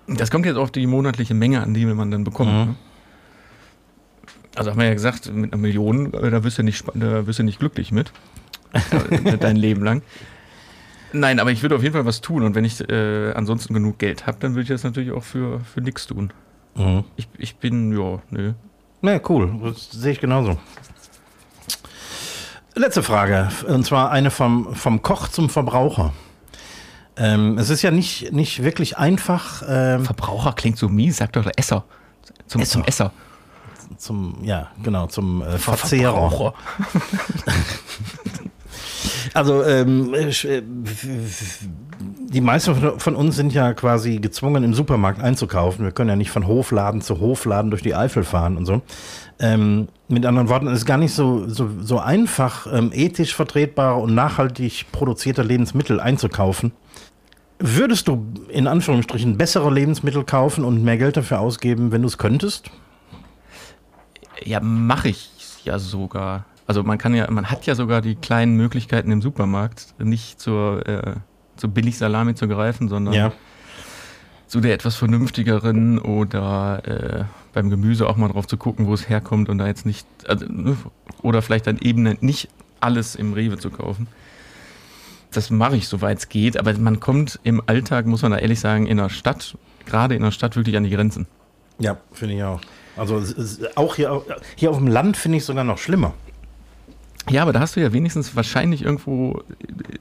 [0.08, 2.52] Das kommt jetzt auf die monatliche Menge an, die man dann bekommt.
[2.52, 2.58] Mhm.
[2.58, 2.76] Ne?
[4.56, 7.40] Also haben wir ja gesagt, mit einer Million, äh, da wirst du nicht, da wirst
[7.40, 8.12] du nicht glücklich mit.
[9.12, 10.02] Äh, Dein Leben lang.
[11.14, 12.44] Nein, aber ich würde auf jeden Fall was tun.
[12.44, 15.60] Und wenn ich äh, ansonsten genug Geld habe, dann würde ich das natürlich auch für,
[15.60, 16.32] für nichts tun.
[16.76, 17.04] Mhm.
[17.16, 18.54] Ich, ich bin, ja, nö.
[19.02, 19.60] Ja, cool.
[19.64, 20.58] Das sehe ich genauso.
[22.76, 23.50] Letzte Frage.
[23.68, 26.14] Und zwar eine vom, vom Koch zum Verbraucher.
[27.18, 31.46] Ähm, es ist ja nicht, nicht wirklich einfach ähm, Verbraucher klingt so mies, sag doch
[31.58, 31.84] Esser.
[32.48, 32.72] Zum Esser.
[32.72, 33.12] Zum Esser.
[33.98, 36.54] zum, ja, genau, zum äh, Verzehrer.
[39.34, 40.62] Also ähm, äh,
[42.30, 45.86] die meisten von- von uns sind ja quasi gezwungen, im Supermarkt einzukaufen.
[45.86, 48.82] Wir können ja nicht von Hofladen zu Hofladen durch die Eifel fahren und so.
[49.40, 54.00] Ähm, mit anderen Worten, es ist gar nicht so, so, so einfach, ähm, ethisch vertretbare
[54.00, 56.72] und nachhaltig produzierte Lebensmittel einzukaufen.
[57.60, 62.18] Würdest du in Anführungsstrichen bessere Lebensmittel kaufen und mehr Geld dafür ausgeben, wenn du es
[62.18, 62.72] könntest?
[64.44, 65.30] Ja, mache ich
[65.64, 66.46] ja sogar.
[66.72, 70.88] Also man kann ja, man hat ja sogar die kleinen Möglichkeiten im Supermarkt, nicht zur,
[70.88, 71.16] äh,
[71.58, 73.34] zur Billigsalami zu greifen, sondern
[74.48, 79.10] zu der etwas vernünftigeren oder äh, beim Gemüse auch mal drauf zu gucken, wo es
[79.10, 80.78] herkommt und da jetzt nicht, also, ne,
[81.22, 82.48] oder vielleicht dann eben nicht
[82.80, 84.08] alles im Rewe zu kaufen.
[85.34, 88.62] Das mache ich, soweit es geht, aber man kommt im Alltag, muss man da ehrlich
[88.62, 91.28] sagen, in der Stadt, gerade in der Stadt wirklich an die Grenzen.
[91.80, 92.62] Ja, finde ich auch.
[92.96, 93.22] Also
[93.76, 94.22] auch hier,
[94.56, 96.14] hier auf dem Land finde ich es sogar noch schlimmer.
[97.30, 99.44] Ja, aber da hast du ja wenigstens wahrscheinlich irgendwo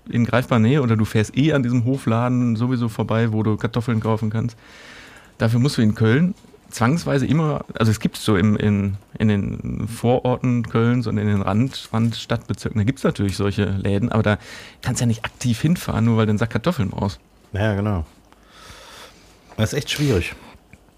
[0.09, 4.01] in greifbarer Nähe oder du fährst eh an diesem Hofladen sowieso vorbei, wo du Kartoffeln
[4.01, 4.57] kaufen kannst.
[5.39, 6.35] Dafür musst du in Köln
[6.71, 11.43] zwangsweise immer, also es gibt so im, in, in den Vororten Kölns und in den
[11.43, 14.39] Rand, Randstadtbezirken, da gibt es natürlich solche Läden, aber da
[14.83, 17.21] kannst du ja nicht aktiv hinfahren, nur weil du einen Sack Kartoffeln brauchst.
[17.53, 18.07] Ja, genau.
[19.57, 20.35] Das ist echt schwierig.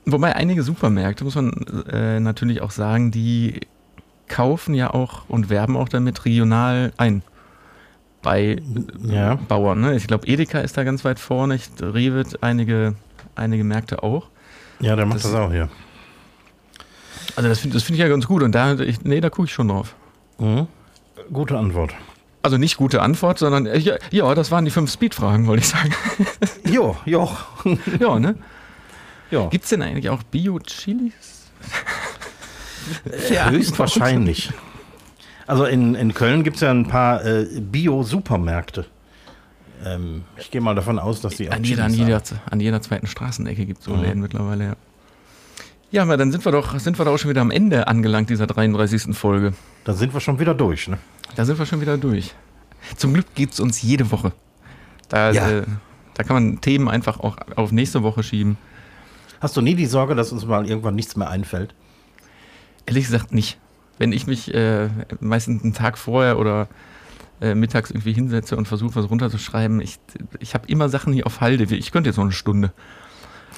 [0.04, 1.52] Wobei einige Supermärkte, muss man
[1.90, 3.60] äh, natürlich auch sagen, die
[4.32, 7.22] kaufen ja auch und werben auch damit regional ein.
[8.22, 8.60] Bei
[9.06, 9.34] Ja.
[9.48, 9.80] Bauern.
[9.80, 9.96] Ne?
[9.96, 11.56] Ich glaube, Edeka ist da ganz weit vorne.
[11.56, 12.94] Ich, Rewe einige,
[13.34, 14.28] einige Märkte auch.
[14.80, 15.68] Ja, der macht das, Das- auch hier.
[17.36, 18.42] Also das finde find ich ja ganz gut.
[18.42, 19.94] Und da, ich, nee, da gucke ich schon drauf.
[20.38, 20.66] Mhm.
[21.32, 21.94] Gute Antwort.
[22.42, 25.68] Also nicht gute Antwort, sondern äh, ja, ja das waren die fünf Speed-Fragen, wollte ich
[25.68, 25.94] sagen.
[26.68, 27.28] Jo, jo.
[28.00, 28.34] ja, ne?
[29.50, 31.41] Gibt es denn eigentlich auch Bio-Chilis?
[33.30, 34.50] Ja, höchstwahrscheinlich.
[35.46, 38.86] Also in, in Köln gibt es ja ein paar äh, Bio-Supermärkte.
[39.84, 42.80] Ähm, ich gehe mal davon aus, dass die auch an jeder, an, jeder, an jeder
[42.80, 44.02] zweiten Straßenecke gibt es so mhm.
[44.02, 44.76] Läden mittlerweile, ja.
[45.90, 48.30] Ja, aber dann sind wir doch, sind wir doch auch schon wieder am Ende angelangt
[48.30, 49.14] dieser 33.
[49.14, 49.52] Folge.
[49.84, 50.98] Da sind wir schon wieder durch, ne?
[51.36, 52.34] Da sind wir schon wieder durch.
[52.96, 54.32] Zum Glück gibt es uns jede Woche.
[55.08, 55.50] Da, ja.
[55.50, 55.62] äh,
[56.14, 58.56] da kann man Themen einfach auch auf nächste Woche schieben.
[59.40, 61.74] Hast du nie die Sorge, dass uns mal irgendwann nichts mehr einfällt?
[62.86, 63.58] Ehrlich gesagt nicht.
[63.98, 64.88] Wenn ich mich äh,
[65.20, 66.68] meistens einen Tag vorher oder
[67.40, 69.98] äh, mittags irgendwie hinsetze und versuche, was runterzuschreiben, ich,
[70.38, 71.64] ich habe immer Sachen hier auf Halde.
[71.74, 72.72] Ich könnte jetzt noch eine Stunde.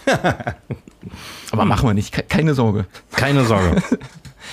[1.50, 2.86] Aber machen wir nicht, keine Sorge.
[3.12, 3.82] Keine Sorge.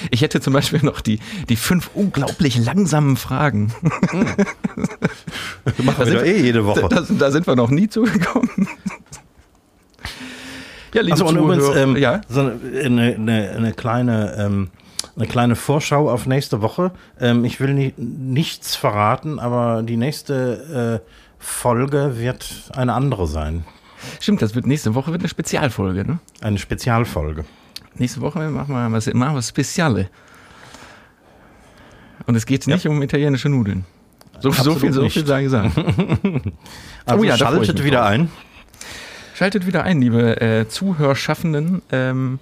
[0.10, 1.20] Ich hätte zum Beispiel noch die,
[1.50, 3.74] die fünf unglaublich langsamen Fragen.
[4.10, 4.26] Hm.
[5.86, 6.88] Machen wir doch eh jede Woche.
[6.90, 8.68] Da, da, sind wir noch nie zugekommen.
[10.94, 12.22] Ja, liebe also, und übrigens, ähm, ja?
[12.28, 14.70] so eine, eine, eine kleine ähm,
[15.16, 16.92] eine kleine Vorschau auf nächste Woche.
[17.20, 23.66] Ähm, ich will ni nichts verraten, aber die nächste äh, Folge wird eine andere sein.
[24.20, 26.20] Stimmt, das wird nächste Woche wird eine Spezialfolge, ne?
[26.42, 27.46] Eine Spezialfolge.
[27.96, 30.10] Nächste Woche machen wir was, machen wir Speziale.
[32.26, 32.92] Und es geht nicht ja.
[32.92, 33.86] um italienische Nudeln.
[34.40, 35.78] So, so viel, so viel sei gesagt.
[37.06, 38.10] also oh ja, schaltet wieder drauf.
[38.10, 38.32] ein.
[39.34, 41.82] Schaltet wieder ein, liebe äh, Zuhörschaffenden.
[41.92, 42.40] Ähm,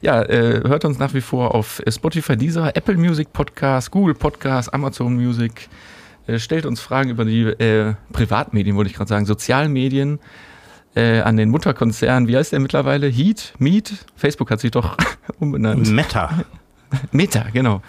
[0.00, 4.72] ja, äh, hört uns nach wie vor auf Spotify, Deezer, Apple Music Podcast, Google Podcast,
[4.72, 5.68] Amazon Music.
[6.26, 10.20] Äh, stellt uns Fragen über die äh, Privatmedien, wollte ich gerade sagen, Sozialmedien
[10.96, 13.06] äh, an den Mutterkonzern, wie heißt der mittlerweile?
[13.06, 13.52] Heat?
[13.58, 14.06] Meet?
[14.16, 14.96] Facebook hat sich doch
[15.38, 15.88] umbenannt.
[15.92, 16.44] Meta.
[17.12, 17.82] Meta, genau.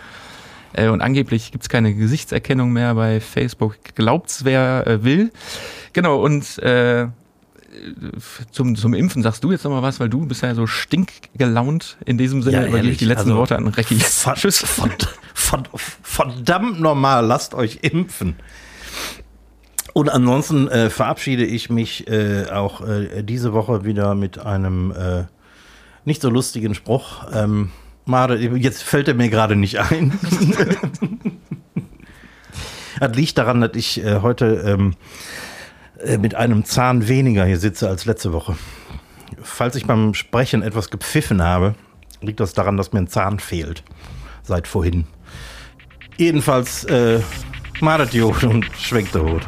[0.74, 3.78] Äh, und angeblich gibt es keine Gesichtserkennung mehr bei Facebook.
[3.96, 5.32] Glaubt's, wer will.
[5.94, 7.08] Genau, und äh,
[8.52, 12.18] zum, zum Impfen sagst du jetzt nochmal was, weil du bist ja so stinkgelaunt in
[12.18, 12.62] diesem Sinne.
[12.62, 13.98] Ja, übergebe ich die letzten also, Worte an Recki.
[14.36, 14.66] Tschüss.
[16.02, 18.36] Verdammt normal, lasst euch impfen.
[19.94, 25.26] Und ansonsten äh, verabschiede ich mich äh, auch äh, diese Woche wieder mit einem äh,
[26.06, 27.28] nicht so lustigen Spruch.
[27.32, 27.72] Ähm,
[28.06, 30.20] Mare, jetzt fällt er mir gerade nicht ein.
[33.00, 34.96] das liegt daran, dass ich äh, heute ähm, äh,
[36.18, 38.56] mit einem Zahn weniger hier sitze als letzte Woche.
[39.42, 41.76] Falls ich beim Sprechen etwas gepfiffen habe,
[42.22, 43.84] liegt das daran, dass mir ein Zahn fehlt.
[44.44, 45.06] Seit vorhin.
[46.18, 47.20] Jedenfalls, äh,
[47.82, 48.14] madet
[48.44, 49.46] und schwenkt der Hut.